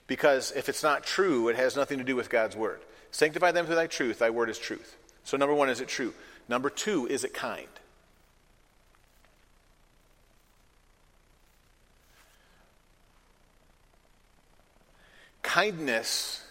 Because 0.08 0.52
if 0.52 0.68
it's 0.68 0.82
not 0.82 1.04
true, 1.04 1.48
it 1.48 1.56
has 1.56 1.76
nothing 1.76 1.98
to 1.98 2.04
do 2.04 2.16
with 2.16 2.28
God's 2.28 2.56
word. 2.56 2.80
Sanctify 3.12 3.52
them 3.52 3.66
through 3.66 3.76
thy 3.76 3.86
truth. 3.86 4.18
Thy 4.18 4.30
word 4.30 4.50
is 4.50 4.58
truth. 4.58 4.96
So, 5.22 5.36
number 5.36 5.54
one, 5.54 5.68
is 5.68 5.80
it 5.80 5.88
true? 5.88 6.14
Number 6.48 6.68
two, 6.68 7.06
is 7.06 7.22
it 7.22 7.32
kind? 7.32 7.68
Kindness 15.54 16.42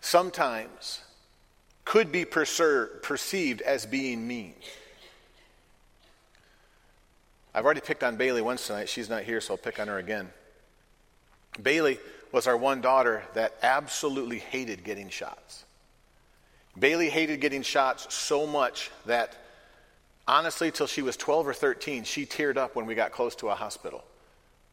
sometimes 0.00 1.00
could 1.84 2.10
be 2.10 2.24
perceived 2.24 3.60
as 3.60 3.86
being 3.86 4.26
mean. 4.26 4.52
I've 7.54 7.64
already 7.64 7.82
picked 7.82 8.02
on 8.02 8.16
Bailey 8.16 8.42
once 8.42 8.66
tonight. 8.66 8.88
She's 8.88 9.08
not 9.08 9.22
here, 9.22 9.40
so 9.40 9.54
I'll 9.54 9.58
pick 9.58 9.78
on 9.78 9.86
her 9.86 9.98
again. 9.98 10.28
Bailey 11.62 12.00
was 12.32 12.48
our 12.48 12.56
one 12.56 12.80
daughter 12.80 13.22
that 13.34 13.54
absolutely 13.62 14.40
hated 14.40 14.82
getting 14.82 15.08
shots. 15.08 15.64
Bailey 16.76 17.10
hated 17.10 17.40
getting 17.40 17.62
shots 17.62 18.12
so 18.12 18.44
much 18.44 18.90
that 19.06 19.36
honestly, 20.26 20.72
till 20.72 20.88
she 20.88 21.00
was 21.00 21.16
12 21.16 21.46
or 21.46 21.54
13, 21.54 22.02
she 22.02 22.26
teared 22.26 22.56
up 22.56 22.74
when 22.74 22.86
we 22.86 22.96
got 22.96 23.12
close 23.12 23.36
to 23.36 23.50
a 23.50 23.54
hospital 23.54 24.02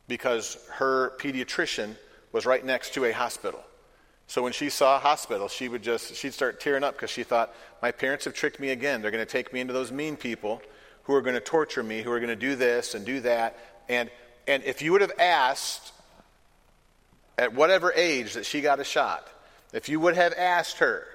because 0.07 0.57
her 0.71 1.13
pediatrician 1.19 1.95
was 2.31 2.45
right 2.45 2.63
next 2.63 2.93
to 2.93 3.05
a 3.05 3.11
hospital. 3.11 3.61
So 4.27 4.41
when 4.41 4.53
she 4.53 4.69
saw 4.69 4.95
a 4.95 4.99
hospital, 4.99 5.49
she 5.49 5.67
would 5.67 5.83
just, 5.83 6.15
she'd 6.15 6.33
start 6.33 6.61
tearing 6.61 6.83
up 6.83 6.95
because 6.95 7.09
she 7.09 7.23
thought, 7.23 7.53
my 7.81 7.91
parents 7.91 8.25
have 8.25 8.33
tricked 8.33 8.59
me 8.59 8.69
again. 8.69 9.01
They're 9.01 9.11
going 9.11 9.25
to 9.25 9.31
take 9.31 9.51
me 9.51 9.59
into 9.59 9.73
those 9.73 9.91
mean 9.91 10.15
people 10.15 10.61
who 11.03 11.13
are 11.13 11.21
going 11.21 11.33
to 11.33 11.41
torture 11.41 11.83
me, 11.83 12.01
who 12.01 12.11
are 12.11 12.19
going 12.19 12.29
to 12.29 12.35
do 12.35 12.55
this 12.55 12.95
and 12.95 13.05
do 13.05 13.19
that. 13.21 13.57
And, 13.89 14.09
and 14.47 14.63
if 14.63 14.81
you 14.81 14.93
would 14.93 15.01
have 15.01 15.11
asked 15.19 15.91
at 17.37 17.53
whatever 17.53 17.91
age 17.91 18.35
that 18.35 18.45
she 18.45 18.61
got 18.61 18.79
a 18.79 18.85
shot, 18.85 19.27
if 19.73 19.89
you 19.89 19.99
would 19.99 20.15
have 20.15 20.33
asked 20.37 20.77
her, 20.77 21.05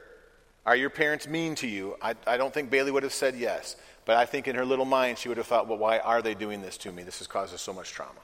are 0.66 0.76
your 0.76 0.90
parents 0.90 1.26
mean 1.26 1.54
to 1.56 1.66
you? 1.66 1.96
I, 2.02 2.16
I 2.26 2.36
don't 2.36 2.52
think 2.52 2.70
Bailey 2.70 2.90
would 2.90 3.04
have 3.04 3.14
said 3.14 3.36
yes. 3.36 3.76
But 4.04 4.16
I 4.16 4.26
think 4.26 4.46
in 4.46 4.56
her 4.56 4.64
little 4.64 4.84
mind, 4.84 5.18
she 5.18 5.28
would 5.28 5.38
have 5.38 5.46
thought, 5.46 5.68
well, 5.68 5.78
why 5.78 5.98
are 5.98 6.20
they 6.20 6.34
doing 6.34 6.60
this 6.60 6.76
to 6.78 6.92
me? 6.92 7.02
This 7.02 7.18
has 7.18 7.26
caused 7.26 7.54
us 7.54 7.62
so 7.62 7.72
much 7.72 7.90
trauma. 7.90 8.20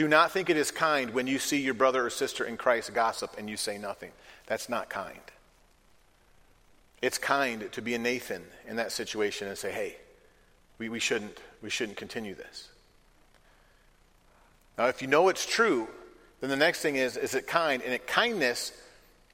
Do 0.00 0.08
not 0.08 0.32
think 0.32 0.48
it 0.48 0.56
is 0.56 0.70
kind 0.70 1.12
when 1.12 1.26
you 1.26 1.38
see 1.38 1.60
your 1.60 1.74
brother 1.74 2.06
or 2.06 2.08
sister 2.08 2.42
in 2.42 2.56
Christ 2.56 2.94
gossip 2.94 3.34
and 3.36 3.50
you 3.50 3.58
say 3.58 3.76
nothing. 3.76 4.12
That's 4.46 4.66
not 4.66 4.88
kind. 4.88 5.20
It's 7.02 7.18
kind 7.18 7.70
to 7.72 7.82
be 7.82 7.94
a 7.94 7.98
Nathan 7.98 8.42
in 8.66 8.76
that 8.76 8.92
situation 8.92 9.46
and 9.46 9.58
say, 9.58 9.70
hey, 9.70 9.96
we, 10.78 10.88
we, 10.88 11.00
shouldn't, 11.00 11.38
we 11.60 11.68
shouldn't 11.68 11.98
continue 11.98 12.34
this. 12.34 12.70
Now, 14.78 14.86
if 14.86 15.02
you 15.02 15.06
know 15.06 15.28
it's 15.28 15.44
true, 15.44 15.86
then 16.40 16.48
the 16.48 16.56
next 16.56 16.80
thing 16.80 16.96
is, 16.96 17.18
is 17.18 17.34
it 17.34 17.46
kind? 17.46 17.82
And 17.82 17.92
it 17.92 18.06
kindness, 18.06 18.72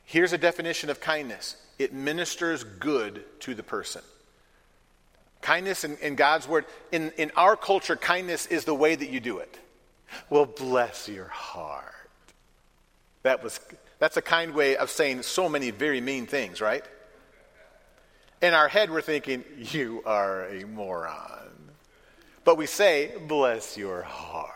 here's 0.05 0.33
a 0.33 0.39
definition 0.39 0.91
of 0.91 1.01
kindness 1.01 1.55
it 1.79 1.95
ministers 1.95 2.65
good 2.65 3.23
to 3.43 3.55
the 3.55 3.63
person. 3.63 4.03
Kindness 5.43 5.85
in, 5.85 5.97
in 5.99 6.17
God's 6.17 6.49
word, 6.49 6.65
in, 6.91 7.13
in 7.17 7.31
our 7.37 7.55
culture, 7.55 7.95
kindness 7.95 8.47
is 8.47 8.65
the 8.65 8.75
way 8.75 8.97
that 8.97 9.11
you 9.11 9.21
do 9.21 9.39
it. 9.39 9.61
Well, 10.31 10.47
bless 10.47 11.09
your 11.09 11.29
heart. 11.29 11.93
That 13.23 13.43
was, 13.43 13.61
that's 13.99 14.17
a 14.17 14.23
kind 14.23 14.55
way 14.55 14.77
of 14.77 14.91
saying 14.91 15.23
so 15.23 15.49
many 15.49 15.71
very 15.71 16.01
mean 16.01 16.27
things, 16.27 16.61
right? 16.61 16.85
In 18.43 18.55
our 18.55 18.69
head, 18.69 18.91
we're 18.91 19.01
thinking, 19.01 19.45
you 19.57 20.03
are 20.05 20.47
a 20.47 20.65
moron. 20.65 21.73
But 22.45 22.57
we 22.57 22.67
say, 22.67 23.13
bless 23.27 23.77
your 23.77 24.03
heart. 24.03 24.53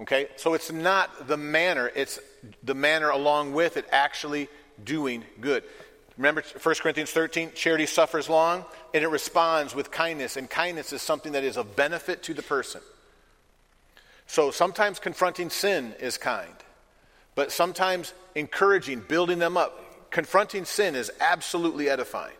Okay? 0.00 0.28
So 0.36 0.54
it's 0.54 0.72
not 0.72 1.28
the 1.28 1.36
manner, 1.36 1.90
it's 1.94 2.18
the 2.62 2.74
manner 2.74 3.10
along 3.10 3.52
with 3.52 3.76
it 3.76 3.86
actually 3.92 4.48
doing 4.82 5.22
good. 5.40 5.62
Remember 6.16 6.42
1 6.42 6.74
Corinthians 6.76 7.10
13? 7.10 7.52
Charity 7.54 7.86
suffers 7.86 8.28
long 8.28 8.64
and 8.92 9.04
it 9.04 9.08
responds 9.08 9.74
with 9.74 9.90
kindness, 9.90 10.36
and 10.36 10.48
kindness 10.48 10.92
is 10.92 11.02
something 11.02 11.32
that 11.32 11.44
is 11.44 11.56
of 11.56 11.76
benefit 11.76 12.22
to 12.24 12.34
the 12.34 12.42
person. 12.42 12.80
So 14.26 14.50
sometimes 14.50 14.98
confronting 14.98 15.50
sin 15.50 15.94
is 16.00 16.18
kind, 16.18 16.54
but 17.34 17.52
sometimes 17.52 18.14
encouraging, 18.34 19.00
building 19.00 19.38
them 19.38 19.56
up. 19.56 20.10
Confronting 20.10 20.64
sin 20.64 20.94
is 20.94 21.10
absolutely 21.20 21.88
edifying. 21.88 22.36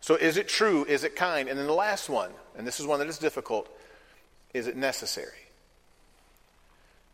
So 0.00 0.16
is 0.16 0.36
it 0.36 0.48
true? 0.48 0.84
Is 0.84 1.04
it 1.04 1.14
kind? 1.14 1.48
And 1.48 1.58
then 1.58 1.66
the 1.66 1.72
last 1.72 2.08
one, 2.08 2.30
and 2.56 2.66
this 2.66 2.80
is 2.80 2.86
one 2.86 2.98
that 2.98 3.08
is 3.08 3.18
difficult, 3.18 3.68
is 4.52 4.66
it 4.66 4.76
necessary? 4.76 5.30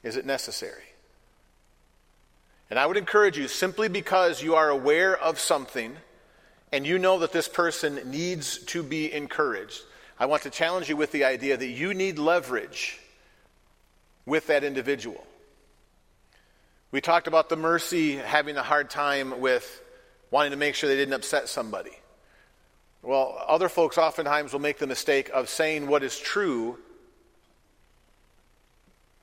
Is 0.03 0.17
it 0.17 0.25
necessary? 0.25 0.85
And 2.71 2.79
I 2.79 2.87
would 2.87 2.97
encourage 2.97 3.39
you, 3.39 3.49
simply 3.49 3.89
because 3.89 4.43
you 4.43 4.55
are 4.55 4.69
aware 4.69 5.17
of 5.17 5.39
something 5.39 5.97
and 6.73 6.87
you 6.87 6.99
know 6.99 7.19
that 7.21 7.33
this 7.33 7.49
person 7.49 8.01
needs 8.11 8.59
to 8.67 8.83
be 8.83 9.13
encouraged, 9.13 9.81
I 10.19 10.27
want 10.27 10.43
to 10.43 10.51
challenge 10.51 10.89
you 10.89 10.97
with 10.97 11.13
the 11.13 11.25
idea 11.25 11.57
that 11.57 11.67
you 11.67 11.95
need 11.95 12.19
leverage 12.19 12.99
with 14.29 14.47
that 14.49 14.63
individual. 14.63 15.27
We 16.91 17.01
talked 17.01 17.27
about 17.27 17.49
the 17.49 17.57
mercy 17.57 18.17
having 18.17 18.57
a 18.57 18.63
hard 18.63 18.91
time 18.91 19.41
with 19.41 19.83
wanting 20.31 20.53
to 20.53 20.57
make 20.57 20.75
sure 20.75 20.89
they 20.89 20.97
didn't 20.97 21.15
upset 21.15 21.49
somebody. 21.49 21.99
Well, 23.03 23.43
other 23.47 23.69
folks 23.69 23.99
oftentimes 23.99 24.53
will 24.53 24.61
make 24.61 24.79
the 24.79 24.87
mistake 24.87 25.31
of 25.33 25.49
saying 25.49 25.87
what 25.87 26.03
is 26.03 26.19
true, 26.19 26.79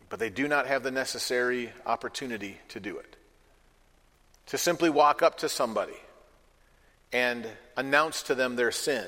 but 0.09 0.19
they 0.19 0.29
do 0.29 0.47
not 0.47 0.67
have 0.67 0.83
the 0.83 0.91
necessary 0.91 1.71
opportunity 1.85 2.57
to 2.69 2.79
do 2.79 2.97
it. 2.97 3.15
To 4.47 4.57
simply 4.57 4.89
walk 4.89 5.21
up 5.21 5.39
to 5.39 5.49
somebody 5.49 5.97
and 7.11 7.47
announce 7.75 8.23
to 8.23 8.35
them 8.35 8.55
their 8.55 8.71
sin 8.71 9.07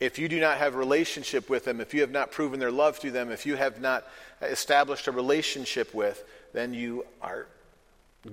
if 0.00 0.18
you 0.18 0.28
do 0.28 0.40
not 0.40 0.58
have 0.58 0.74
relationship 0.74 1.50
with 1.50 1.66
them, 1.66 1.80
if 1.80 1.92
you 1.92 2.00
have 2.00 2.10
not 2.10 2.32
proven 2.32 2.58
their 2.58 2.70
love 2.70 2.98
to 3.00 3.10
them, 3.10 3.30
if 3.30 3.44
you 3.44 3.56
have 3.56 3.80
not 3.80 4.06
established 4.40 5.06
a 5.06 5.12
relationship 5.12 5.94
with, 5.94 6.24
then 6.52 6.74
you 6.74 7.06
are 7.22 7.46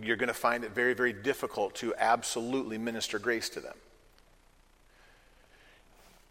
you're 0.02 0.18
going 0.18 0.28
to 0.28 0.34
find 0.34 0.64
it 0.64 0.72
very 0.72 0.94
very 0.94 1.14
difficult 1.14 1.76
to 1.76 1.94
absolutely 1.98 2.78
minister 2.78 3.20
grace 3.20 3.50
to 3.50 3.60
them. 3.60 3.76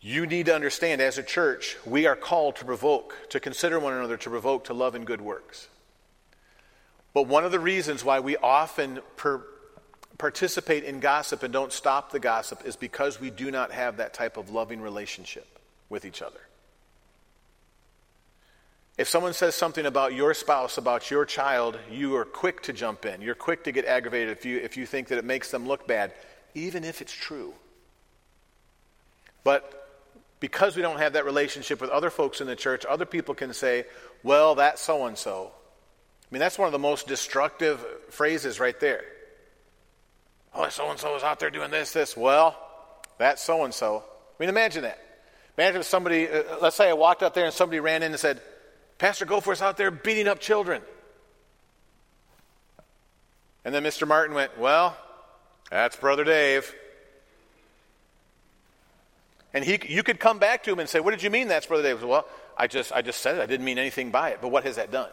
You 0.00 0.26
need 0.26 0.46
to 0.46 0.54
understand 0.54 1.00
as 1.00 1.18
a 1.18 1.22
church, 1.22 1.76
we 1.84 2.06
are 2.06 2.16
called 2.16 2.56
to 2.56 2.64
provoke, 2.64 3.16
to 3.30 3.40
consider 3.40 3.80
one 3.80 3.92
another, 3.92 4.16
to 4.18 4.30
provoke 4.30 4.64
to 4.64 4.74
love 4.74 4.94
and 4.94 5.06
good 5.06 5.20
works. 5.20 5.68
But 7.12 7.26
one 7.26 7.44
of 7.44 7.50
the 7.50 7.58
reasons 7.58 8.04
why 8.04 8.20
we 8.20 8.36
often 8.36 9.00
per, 9.16 9.42
participate 10.18 10.84
in 10.84 11.00
gossip 11.00 11.42
and 11.42 11.52
don't 11.52 11.72
stop 11.72 12.10
the 12.10 12.20
gossip 12.20 12.64
is 12.64 12.76
because 12.76 13.20
we 13.20 13.30
do 13.30 13.50
not 13.50 13.72
have 13.72 13.96
that 13.96 14.14
type 14.14 14.36
of 14.36 14.50
loving 14.50 14.80
relationship 14.80 15.46
with 15.88 16.04
each 16.04 16.22
other. 16.22 16.40
If 18.98 19.08
someone 19.08 19.34
says 19.34 19.54
something 19.54 19.84
about 19.84 20.14
your 20.14 20.32
spouse, 20.32 20.78
about 20.78 21.10
your 21.10 21.26
child, 21.26 21.78
you 21.90 22.16
are 22.16 22.24
quick 22.24 22.62
to 22.62 22.72
jump 22.72 23.04
in. 23.04 23.20
You're 23.20 23.34
quick 23.34 23.64
to 23.64 23.72
get 23.72 23.84
aggravated 23.84 24.30
if 24.30 24.46
you, 24.46 24.58
if 24.58 24.76
you 24.76 24.86
think 24.86 25.08
that 25.08 25.18
it 25.18 25.24
makes 25.24 25.50
them 25.50 25.68
look 25.68 25.86
bad, 25.86 26.14
even 26.54 26.82
if 26.82 27.02
it's 27.02 27.12
true. 27.12 27.52
But 29.44 29.86
because 30.40 30.76
we 30.76 30.82
don't 30.82 30.98
have 30.98 31.12
that 31.12 31.26
relationship 31.26 31.80
with 31.80 31.90
other 31.90 32.08
folks 32.08 32.40
in 32.40 32.46
the 32.46 32.56
church, 32.56 32.86
other 32.86 33.04
people 33.04 33.34
can 33.34 33.52
say, 33.52 33.84
well, 34.22 34.54
that's 34.54 34.80
so 34.80 35.04
and 35.04 35.18
so. 35.18 35.50
I 35.52 36.34
mean, 36.34 36.40
that's 36.40 36.58
one 36.58 36.66
of 36.66 36.72
the 36.72 36.78
most 36.78 37.06
destructive 37.06 37.84
phrases 38.08 38.58
right 38.58 38.78
there. 38.80 39.04
Oh, 40.56 40.68
so 40.70 40.90
and 40.90 40.98
so 40.98 41.14
is 41.16 41.22
out 41.22 41.38
there 41.38 41.50
doing 41.50 41.70
this, 41.70 41.92
this. 41.92 42.16
Well, 42.16 42.56
that's 43.18 43.42
so 43.42 43.64
and 43.64 43.74
so. 43.74 44.02
I 44.02 44.42
mean, 44.42 44.48
imagine 44.48 44.82
that. 44.82 44.98
Imagine 45.58 45.80
if 45.82 45.86
somebody, 45.86 46.28
uh, 46.28 46.42
let's 46.62 46.76
say 46.76 46.88
I 46.88 46.94
walked 46.94 47.22
up 47.22 47.34
there 47.34 47.44
and 47.44 47.52
somebody 47.52 47.78
ran 47.78 48.02
in 48.02 48.12
and 48.12 48.20
said, 48.20 48.40
Pastor 48.98 49.26
Goforth's 49.26 49.60
out 49.60 49.76
there 49.76 49.90
beating 49.90 50.28
up 50.28 50.40
children. 50.40 50.80
And 53.64 53.74
then 53.74 53.82
Mr. 53.82 54.08
Martin 54.08 54.34
went, 54.34 54.58
Well, 54.58 54.96
that's 55.70 55.96
Brother 55.96 56.24
Dave. 56.24 56.74
And 59.52 59.64
he, 59.64 59.78
you 59.88 60.02
could 60.02 60.20
come 60.20 60.38
back 60.38 60.64
to 60.64 60.72
him 60.72 60.78
and 60.78 60.88
say, 60.88 61.00
What 61.00 61.10
did 61.10 61.22
you 61.22 61.30
mean 61.30 61.48
that's 61.48 61.66
Brother 61.66 61.82
Dave? 61.82 62.02
Well, 62.02 62.26
I 62.56 62.66
just, 62.66 62.92
I 62.92 63.02
just 63.02 63.20
said 63.20 63.36
it. 63.36 63.42
I 63.42 63.46
didn't 63.46 63.66
mean 63.66 63.78
anything 63.78 64.10
by 64.10 64.30
it. 64.30 64.38
But 64.40 64.48
what 64.48 64.64
has 64.64 64.76
that 64.76 64.90
done? 64.90 65.10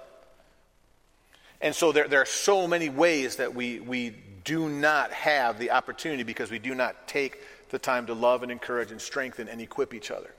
And 1.60 1.76
so 1.76 1.92
there, 1.92 2.08
there 2.08 2.22
are 2.22 2.26
so 2.26 2.68
many 2.68 2.90
ways 2.90 3.38
that 3.38 3.56
we, 3.56 3.80
we 3.80 4.16
do 4.44 4.70
not 4.70 5.12
have 5.12 5.60
the 5.60 5.72
opportunity 5.72 6.24
because 6.24 6.52
we 6.52 6.60
do 6.60 6.76
not 6.76 7.08
take 7.08 7.42
the 7.70 7.80
time 7.80 8.08
to 8.08 8.14
love 8.14 8.44
and 8.44 8.52
encourage 8.52 8.92
and 8.92 9.02
strengthen 9.02 9.48
and 9.48 9.62
equip 9.62 9.94
each 9.94 10.12
other. 10.12 10.32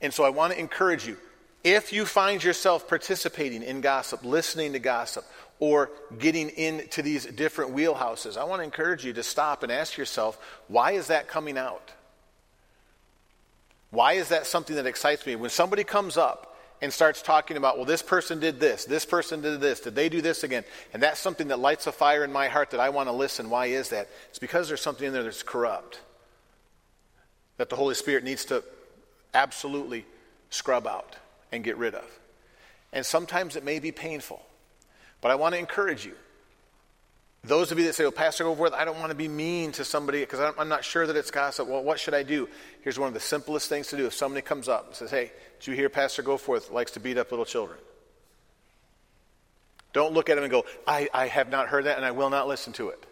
And 0.00 0.12
so 0.12 0.24
I 0.24 0.30
want 0.30 0.52
to 0.52 0.58
encourage 0.58 1.06
you 1.06 1.16
if 1.64 1.92
you 1.92 2.06
find 2.06 2.42
yourself 2.42 2.88
participating 2.88 3.62
in 3.62 3.80
gossip, 3.80 4.24
listening 4.24 4.72
to 4.74 4.78
gossip, 4.78 5.24
or 5.60 5.90
getting 6.18 6.50
into 6.50 7.02
these 7.02 7.26
different 7.26 7.74
wheelhouses, 7.74 8.36
I 8.36 8.44
want 8.44 8.60
to 8.60 8.64
encourage 8.64 9.04
you 9.04 9.12
to 9.14 9.22
stop 9.24 9.64
and 9.64 9.72
ask 9.72 9.96
yourself, 9.96 10.38
why 10.68 10.92
is 10.92 11.08
that 11.08 11.26
coming 11.26 11.58
out? 11.58 11.90
Why 13.90 14.14
is 14.14 14.28
that 14.28 14.46
something 14.46 14.76
that 14.76 14.86
excites 14.86 15.26
me? 15.26 15.34
When 15.34 15.50
somebody 15.50 15.82
comes 15.82 16.16
up 16.16 16.56
and 16.80 16.92
starts 16.92 17.22
talking 17.22 17.56
about, 17.56 17.76
well, 17.76 17.86
this 17.86 18.02
person 18.02 18.38
did 18.38 18.60
this, 18.60 18.84
this 18.84 19.04
person 19.04 19.40
did 19.40 19.60
this, 19.60 19.80
did 19.80 19.94
they 19.94 20.08
do 20.08 20.22
this 20.22 20.44
again? 20.44 20.64
And 20.92 21.02
that's 21.02 21.18
something 21.18 21.48
that 21.48 21.58
lights 21.58 21.86
a 21.86 21.92
fire 21.92 22.24
in 22.24 22.32
my 22.32 22.48
heart 22.48 22.70
that 22.70 22.80
I 22.80 22.90
want 22.90 23.08
to 23.08 23.12
listen. 23.12 23.50
Why 23.50 23.66
is 23.66 23.88
that? 23.90 24.08
It's 24.30 24.38
because 24.38 24.68
there's 24.68 24.80
something 24.80 25.06
in 25.06 25.12
there 25.12 25.24
that's 25.24 25.42
corrupt, 25.42 26.00
that 27.56 27.68
the 27.68 27.76
Holy 27.76 27.94
Spirit 27.94 28.22
needs 28.22 28.44
to 28.46 28.62
absolutely 29.34 30.06
scrub 30.50 30.86
out 30.86 31.16
and 31.50 31.64
get 31.64 31.76
rid 31.76 31.94
of. 31.94 32.04
And 32.92 33.04
sometimes 33.04 33.56
it 33.56 33.64
may 33.64 33.80
be 33.80 33.92
painful, 33.92 34.40
but 35.20 35.30
I 35.30 35.34
want 35.34 35.54
to 35.54 35.58
encourage 35.58 36.06
you. 36.06 36.14
Those 37.44 37.70
of 37.70 37.78
you 37.78 37.84
that 37.84 37.94
say, 37.94 38.04
well, 38.04 38.12
Pastor 38.12 38.44
Goforth, 38.44 38.72
I 38.72 38.84
don't 38.84 38.98
want 38.98 39.10
to 39.10 39.14
be 39.16 39.28
mean 39.28 39.72
to 39.72 39.84
somebody 39.84 40.20
because 40.20 40.54
I'm 40.58 40.68
not 40.68 40.84
sure 40.84 41.06
that 41.06 41.16
it's 41.16 41.30
gossip. 41.30 41.68
Well, 41.68 41.82
what 41.82 42.00
should 42.00 42.14
I 42.14 42.22
do? 42.22 42.48
Here's 42.82 42.98
one 42.98 43.08
of 43.08 43.14
the 43.14 43.20
simplest 43.20 43.68
things 43.68 43.88
to 43.88 43.96
do. 43.96 44.06
If 44.06 44.14
somebody 44.14 44.42
comes 44.42 44.68
up 44.68 44.88
and 44.88 44.94
says, 44.94 45.10
hey, 45.10 45.30
did 45.60 45.66
you 45.68 45.74
hear 45.74 45.88
Pastor 45.88 46.22
Goforth 46.22 46.72
likes 46.72 46.92
to 46.92 47.00
beat 47.00 47.16
up 47.16 47.30
little 47.30 47.44
children? 47.44 47.78
Don't 49.92 50.12
look 50.12 50.28
at 50.28 50.36
him 50.36 50.44
and 50.44 50.50
go, 50.50 50.64
I, 50.86 51.08
I 51.14 51.28
have 51.28 51.48
not 51.48 51.68
heard 51.68 51.84
that 51.84 51.96
and 51.96 52.04
I 52.04 52.10
will 52.10 52.28
not 52.28 52.48
listen 52.48 52.72
to 52.74 52.88
it. 52.88 53.06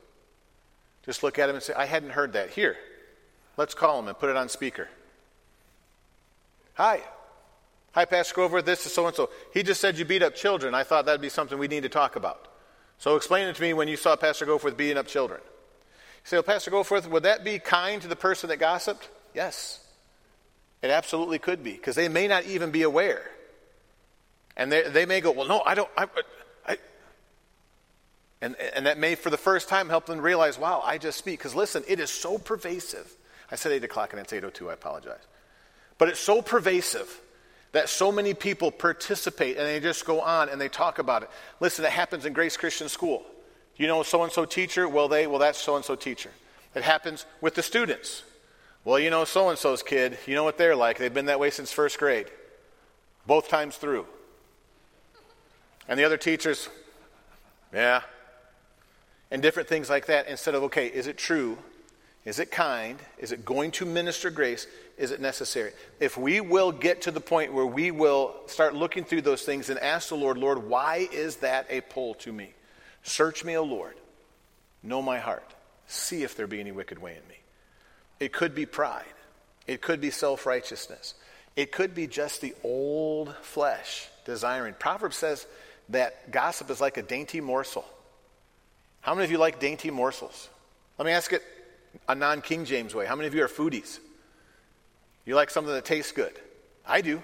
Just 1.05 1.23
look 1.23 1.39
at 1.39 1.49
him 1.49 1.55
and 1.55 1.63
say, 1.63 1.73
I 1.75 1.87
hadn't 1.87 2.11
heard 2.11 2.33
that. 2.33 2.51
Here, 2.51 2.77
let's 3.57 3.75
call 3.75 4.01
him 4.01 4.09
and 4.09 4.19
put 4.19 4.29
it 4.29 4.37
on 4.37 4.49
speaker. 4.49 4.89
Hi. 6.75 7.01
Hi, 7.93 8.05
Pastor 8.05 8.35
Goforth. 8.35 8.65
This 8.65 8.85
is 8.85 8.93
so 8.93 9.07
and 9.07 9.17
so. 9.17 9.31
He 9.55 9.63
just 9.63 9.81
said 9.81 9.97
you 9.97 10.05
beat 10.05 10.23
up 10.23 10.35
children. 10.35 10.75
I 10.75 10.83
thought 10.83 11.07
that'd 11.07 11.21
be 11.21 11.29
something 11.29 11.59
we 11.59 11.69
need 11.69 11.85
to 11.85 11.89
talk 11.89 12.17
about. 12.17 12.49
So 12.99 13.17
explain 13.17 13.47
it 13.49 13.57
to 13.57 13.63
me 13.63 13.73
when 13.73 13.89
you 13.89 13.97
saw 13.97 14.17
Pastor 14.17 14.47
Goforth 14.47 14.77
beating 14.77 14.97
up 14.97 15.07
children. 15.07 15.41
You 15.45 16.29
say, 16.29 16.37
well, 16.37 16.43
Pastor 16.43 16.71
Goforth, 16.71 17.09
would 17.09 17.25
that 17.25 17.45
be 17.45 17.59
kind 17.59 18.01
to 18.03 18.09
the 18.09 18.17
person 18.17 18.49
that 18.49 18.59
gossiped? 18.59 19.09
Yes. 19.35 19.81
It 20.83 20.91
absolutely 20.91 21.39
could 21.39 21.63
be, 21.63 21.73
because 21.73 21.97
they 21.97 22.09
may 22.09 22.29
not 22.29 22.45
even 22.45 22.71
be 22.71 22.83
aware. 22.83 23.31
And 24.57 24.73
they, 24.73 24.83
they 24.89 25.07
may 25.07 25.21
go, 25.21 25.33
well, 25.33 25.47
no, 25.47 25.63
I 25.65 25.75
don't, 25.75 25.89
I, 25.97 26.07
I, 26.67 26.79
and, 28.41 28.57
and 28.75 28.87
that 28.87 28.99
may, 28.99 29.15
for 29.15 29.31
the 29.31 29.37
first 29.37 29.69
time, 29.69 29.89
help 29.89 30.07
them 30.07 30.21
realize, 30.21 30.59
wow, 30.59 30.83
I 30.85 30.99
just 30.99 31.19
speak. 31.19 31.39
Because 31.39 31.55
listen, 31.55 31.83
it 31.89 32.01
is 32.01 32.11
so 32.11 32.39
pervasive. 32.39 33.11
I 33.51 33.57
said 33.57 33.73
8 33.73 33.85
o'clock 33.85 34.13
and 34.13 34.21
it's 34.21 34.33
8.02, 34.33 34.71
I 34.71 34.75
apologize. 34.75 35.21
But 35.99 36.09
it's 36.09 36.21
so 36.21 36.43
pervasive 36.43 37.21
that 37.77 37.91
so 37.91 38.11
many 38.11 38.33
people 38.33 38.71
participate 38.71 39.59
and 39.59 39.67
they 39.67 39.79
just 39.79 40.07
go 40.07 40.23
on 40.23 40.49
and 40.49 40.59
they 40.59 40.69
talk 40.69 40.99
about 40.99 41.23
it. 41.23 41.29
Listen, 41.61 41.85
it 41.85 41.91
happens 41.91 42.25
in 42.25 42.33
Grace 42.33 42.57
Christian 42.57 42.89
School. 42.89 43.23
You 43.77 43.87
know 43.87 44.03
so 44.03 44.23
and 44.23 44.33
so 44.33 44.47
teacher? 44.47 44.89
Well, 44.89 45.09
they, 45.09 45.27
well, 45.27 45.39
that's 45.39 45.61
so 45.61 45.77
and 45.77 45.85
so 45.85 45.95
teacher. 45.95 46.31
It 46.75 46.83
happens 46.85 47.27
with 47.43 47.55
the 47.55 47.63
students. 47.63 48.23
Well, 48.87 48.99
you 48.99 49.11
know 49.11 49.27
so 49.27 49.51
and 49.51 49.59
so's 49.59 49.83
kid. 49.83 50.17
You 50.27 50.35
know 50.35 50.43
what 50.43 50.57
they're 50.57 50.75
like. 50.75 50.97
They've 50.97 51.13
been 51.13 51.27
that 51.27 51.39
way 51.39 51.51
since 51.51 51.71
first 51.71 51.99
grade, 51.99 52.29
both 53.27 53.51
times 53.51 53.77
through. 53.77 54.07
And 55.87 56.01
the 56.01 56.05
other 56.05 56.17
teachers, 56.17 56.71
yeah. 57.75 58.01
And 59.31 59.43
different 59.43 59.69
things 59.69 59.91
like 59.91 60.07
that 60.07 60.29
instead 60.29 60.55
of, 60.55 60.63
okay, 60.63 60.87
is 60.87 61.09
it 61.09 61.19
true? 61.19 61.59
Is 62.27 62.41
it 62.41 62.51
kind? 62.51 62.99
Is 63.19 63.31
it 63.31 63.45
going 63.45 63.71
to 63.73 63.87
minister 63.87 64.31
grace? 64.31 64.67
Is 64.99 65.13
it 65.13 65.21
necessary? 65.21 65.71
If 66.01 66.19
we 66.19 66.41
will 66.41 66.73
get 66.73 67.03
to 67.03 67.13
the 67.13 67.21
point 67.21 67.53
where 67.53 67.65
we 67.65 67.93
will 67.93 68.35
start 68.47 68.75
looking 68.75 69.05
through 69.05 69.23
those 69.23 69.43
things 69.43 69.71
and 69.71 69.79
ask 69.79 70.09
the 70.09 70.17
Lord, 70.17 70.37
Lord, 70.37 70.65
why 70.65 71.09
is 71.13 71.37
that 71.37 71.69
a 71.71 71.83
pull 71.83 72.15
to 72.15 72.33
me? 72.33 72.53
Search 73.05 73.45
me, 73.45 73.57
O 73.57 73.63
Lord. 73.63 73.95
Know 74.83 75.01
my 75.03 75.19
heart. 75.19 75.55
See 75.87 76.25
if 76.25 76.35
there 76.37 76.49
be 76.49 76.59
any 76.59 76.73
wicked 76.73 76.99
way 76.99 77.13
in 77.13 77.29
me. 77.29 77.37
It 78.19 78.33
could 78.33 78.57
be 78.57 78.67
pride. 78.67 79.05
It 79.69 79.81
could 79.81 80.01
be 80.01 80.11
self 80.11 80.47
righteousness. 80.47 81.15
It 81.55 81.71
could 81.71 81.95
be 81.95 82.09
just 82.09 82.41
the 82.41 82.55
old 82.65 83.37
flesh 83.43 84.09
desiring. 84.25 84.75
Proverbs 84.75 85.17
says 85.17 85.47
that 85.91 86.33
gossip 86.33 86.71
is 86.71 86.81
like 86.81 86.97
a 86.97 87.03
dainty 87.03 87.41
morsel. 87.41 87.85
How 89.01 89.15
many 89.15 89.25
of 89.25 89.31
you 89.31 89.39
like 89.39 89.61
dainty 89.61 89.93
morsels? 89.93 90.49
Let 90.99 91.07
me 91.07 91.13
ask 91.13 91.33
it 91.33 91.43
a 92.09 92.15
non 92.15 92.41
King 92.41 92.65
James 92.65 92.95
way. 92.95 93.07
How 93.07 93.17
many 93.17 93.29
of 93.29 93.35
you 93.35 93.45
are 93.45 93.49
foodies? 93.49 93.99
You 95.25 95.35
like 95.35 95.51
something 95.51 95.75
that 95.75 95.85
tastes 95.85 96.13
good? 96.13 96.33
I 96.87 97.01
do. 97.01 97.23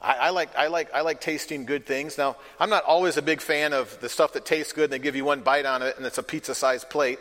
I, 0.00 0.14
I, 0.14 0.30
like, 0.30 0.56
I, 0.56 0.68
like, 0.68 0.94
I 0.94 1.02
like 1.02 1.20
tasting 1.20 1.66
good 1.66 1.84
things. 1.84 2.16
Now, 2.16 2.36
I'm 2.58 2.70
not 2.70 2.84
always 2.84 3.16
a 3.16 3.22
big 3.22 3.40
fan 3.40 3.72
of 3.72 4.00
the 4.00 4.08
stuff 4.08 4.32
that 4.32 4.46
tastes 4.46 4.72
good 4.72 4.84
and 4.84 4.92
they 4.92 4.98
give 4.98 5.16
you 5.16 5.24
one 5.24 5.40
bite 5.40 5.66
on 5.66 5.82
it 5.82 5.96
and 5.98 6.06
it's 6.06 6.18
a 6.18 6.22
pizza 6.22 6.54
sized 6.54 6.88
plate. 6.88 7.18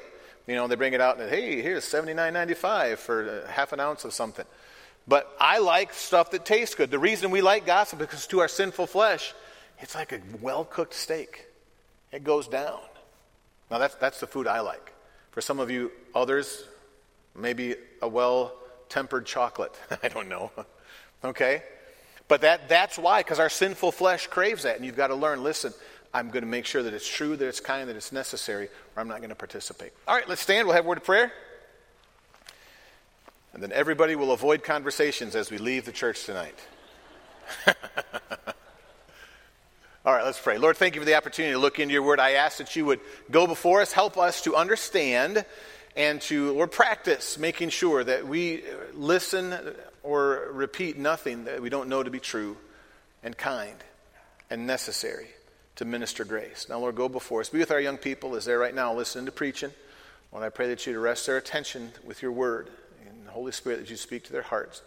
You 0.47 0.55
know, 0.55 0.67
they 0.67 0.75
bring 0.75 0.93
it 0.93 1.01
out 1.01 1.19
and, 1.19 1.29
hey, 1.29 1.61
here's 1.61 1.83
$79.95 1.83 2.97
for 2.97 3.43
uh, 3.45 3.51
half 3.51 3.73
an 3.73 3.79
ounce 3.79 4.05
of 4.05 4.13
something. 4.13 4.45
But 5.07 5.29
I 5.39 5.57
like 5.57 5.93
stuff 5.93 6.31
that 6.31 6.45
tastes 6.45 6.75
good. 6.75 6.91
The 6.91 6.99
reason 6.99 7.31
we 7.31 7.41
like 7.41 7.65
gossip 7.65 7.99
is 7.99 8.07
because 8.07 8.27
to 8.27 8.39
our 8.39 8.47
sinful 8.47 8.87
flesh, 8.87 9.33
it's 9.79 9.95
like 9.95 10.11
a 10.11 10.21
well 10.41 10.63
cooked 10.63 10.93
steak. 10.93 11.47
It 12.11 12.23
goes 12.23 12.47
down. 12.47 12.79
Now, 13.69 13.77
that's, 13.79 13.95
that's 13.95 14.19
the 14.19 14.27
food 14.27 14.47
I 14.47 14.61
like. 14.61 14.93
For 15.31 15.41
some 15.41 15.59
of 15.59 15.69
you 15.69 15.91
others, 16.13 16.63
maybe 17.35 17.75
a 18.01 18.07
well 18.07 18.53
tempered 18.89 19.25
chocolate. 19.25 19.73
I 20.03 20.07
don't 20.07 20.27
know. 20.27 20.51
okay? 21.23 21.63
But 22.27 22.41
that, 22.41 22.69
that's 22.69 22.97
why, 22.97 23.21
because 23.21 23.39
our 23.39 23.49
sinful 23.49 23.91
flesh 23.91 24.27
craves 24.27 24.63
that. 24.63 24.75
And 24.75 24.85
you've 24.85 24.97
got 24.97 25.07
to 25.07 25.15
learn 25.15 25.43
listen, 25.43 25.73
I'm 26.13 26.29
going 26.29 26.43
to 26.43 26.49
make 26.49 26.65
sure 26.65 26.83
that 26.83 26.93
it's 26.93 27.07
true, 27.07 27.35
that 27.35 27.47
it's 27.47 27.59
kind, 27.59 27.89
that 27.89 27.95
it's 27.95 28.11
necessary, 28.11 28.65
or 28.95 29.01
I'm 29.01 29.07
not 29.07 29.17
going 29.17 29.29
to 29.29 29.35
participate. 29.35 29.93
All 30.07 30.15
right, 30.15 30.27
let's 30.27 30.41
stand. 30.41 30.67
We'll 30.67 30.75
have 30.75 30.85
a 30.85 30.87
word 30.87 30.97
of 30.97 31.03
prayer. 31.03 31.31
And 33.53 33.63
then 33.63 33.71
everybody 33.71 34.15
will 34.15 34.31
avoid 34.31 34.63
conversations 34.63 35.35
as 35.35 35.49
we 35.49 35.57
leave 35.57 35.85
the 35.85 35.91
church 35.91 36.25
tonight. 36.25 36.55
All 40.05 40.13
right, 40.13 40.23
let's 40.23 40.39
pray. 40.39 40.57
Lord, 40.57 40.77
thank 40.77 40.95
you 40.95 41.01
for 41.01 41.05
the 41.05 41.15
opportunity 41.15 41.53
to 41.53 41.59
look 41.59 41.77
into 41.77 41.93
your 41.93 42.03
word. 42.03 42.21
I 42.21 42.31
ask 42.31 42.59
that 42.59 42.73
you 42.75 42.85
would 42.85 43.01
go 43.29 43.47
before 43.47 43.81
us, 43.81 43.91
help 43.91 44.17
us 44.17 44.41
to 44.43 44.55
understand 44.55 45.43
and 45.95 46.21
to, 46.21 46.53
Lord, 46.53 46.71
practice 46.71 47.37
making 47.37 47.69
sure 47.69 48.01
that 48.01 48.25
we 48.25 48.63
listen 48.93 49.53
or 50.01 50.47
repeat 50.53 50.97
nothing 50.97 51.43
that 51.45 51.61
we 51.61 51.69
don't 51.69 51.89
know 51.89 52.01
to 52.01 52.09
be 52.09 52.21
true 52.21 52.55
and 53.23 53.37
kind 53.37 53.75
and 54.49 54.65
necessary 54.65 55.27
to 55.75 55.83
minister 55.83 56.23
grace. 56.23 56.67
Now, 56.69 56.79
Lord, 56.79 56.95
go 56.95 57.09
before 57.09 57.41
us. 57.41 57.49
Be 57.49 57.59
with 57.59 57.71
our 57.71 57.81
young 57.81 57.97
people 57.97 58.35
as 58.35 58.45
they're 58.45 58.57
right 58.57 58.73
now 58.73 58.93
listening 58.93 59.25
to 59.25 59.33
preaching. 59.33 59.71
Lord, 60.31 60.45
I 60.45 60.49
pray 60.49 60.69
that 60.69 60.87
you'd 60.87 60.95
arrest 60.95 61.25
their 61.25 61.35
attention 61.35 61.91
with 62.05 62.21
your 62.21 62.31
word 62.31 62.69
and 63.05 63.27
the 63.27 63.31
Holy 63.31 63.51
Spirit 63.51 63.79
that 63.79 63.89
you 63.89 63.97
speak 63.97 64.23
to 64.25 64.31
their 64.31 64.43
hearts. 64.43 64.81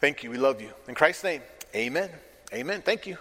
Thank 0.00 0.22
you. 0.22 0.30
We 0.30 0.38
love 0.38 0.60
you. 0.60 0.70
In 0.86 0.94
Christ's 0.94 1.24
name, 1.24 1.42
amen. 1.74 2.10
Amen. 2.52 2.82
Thank 2.82 3.08
you. 3.08 3.18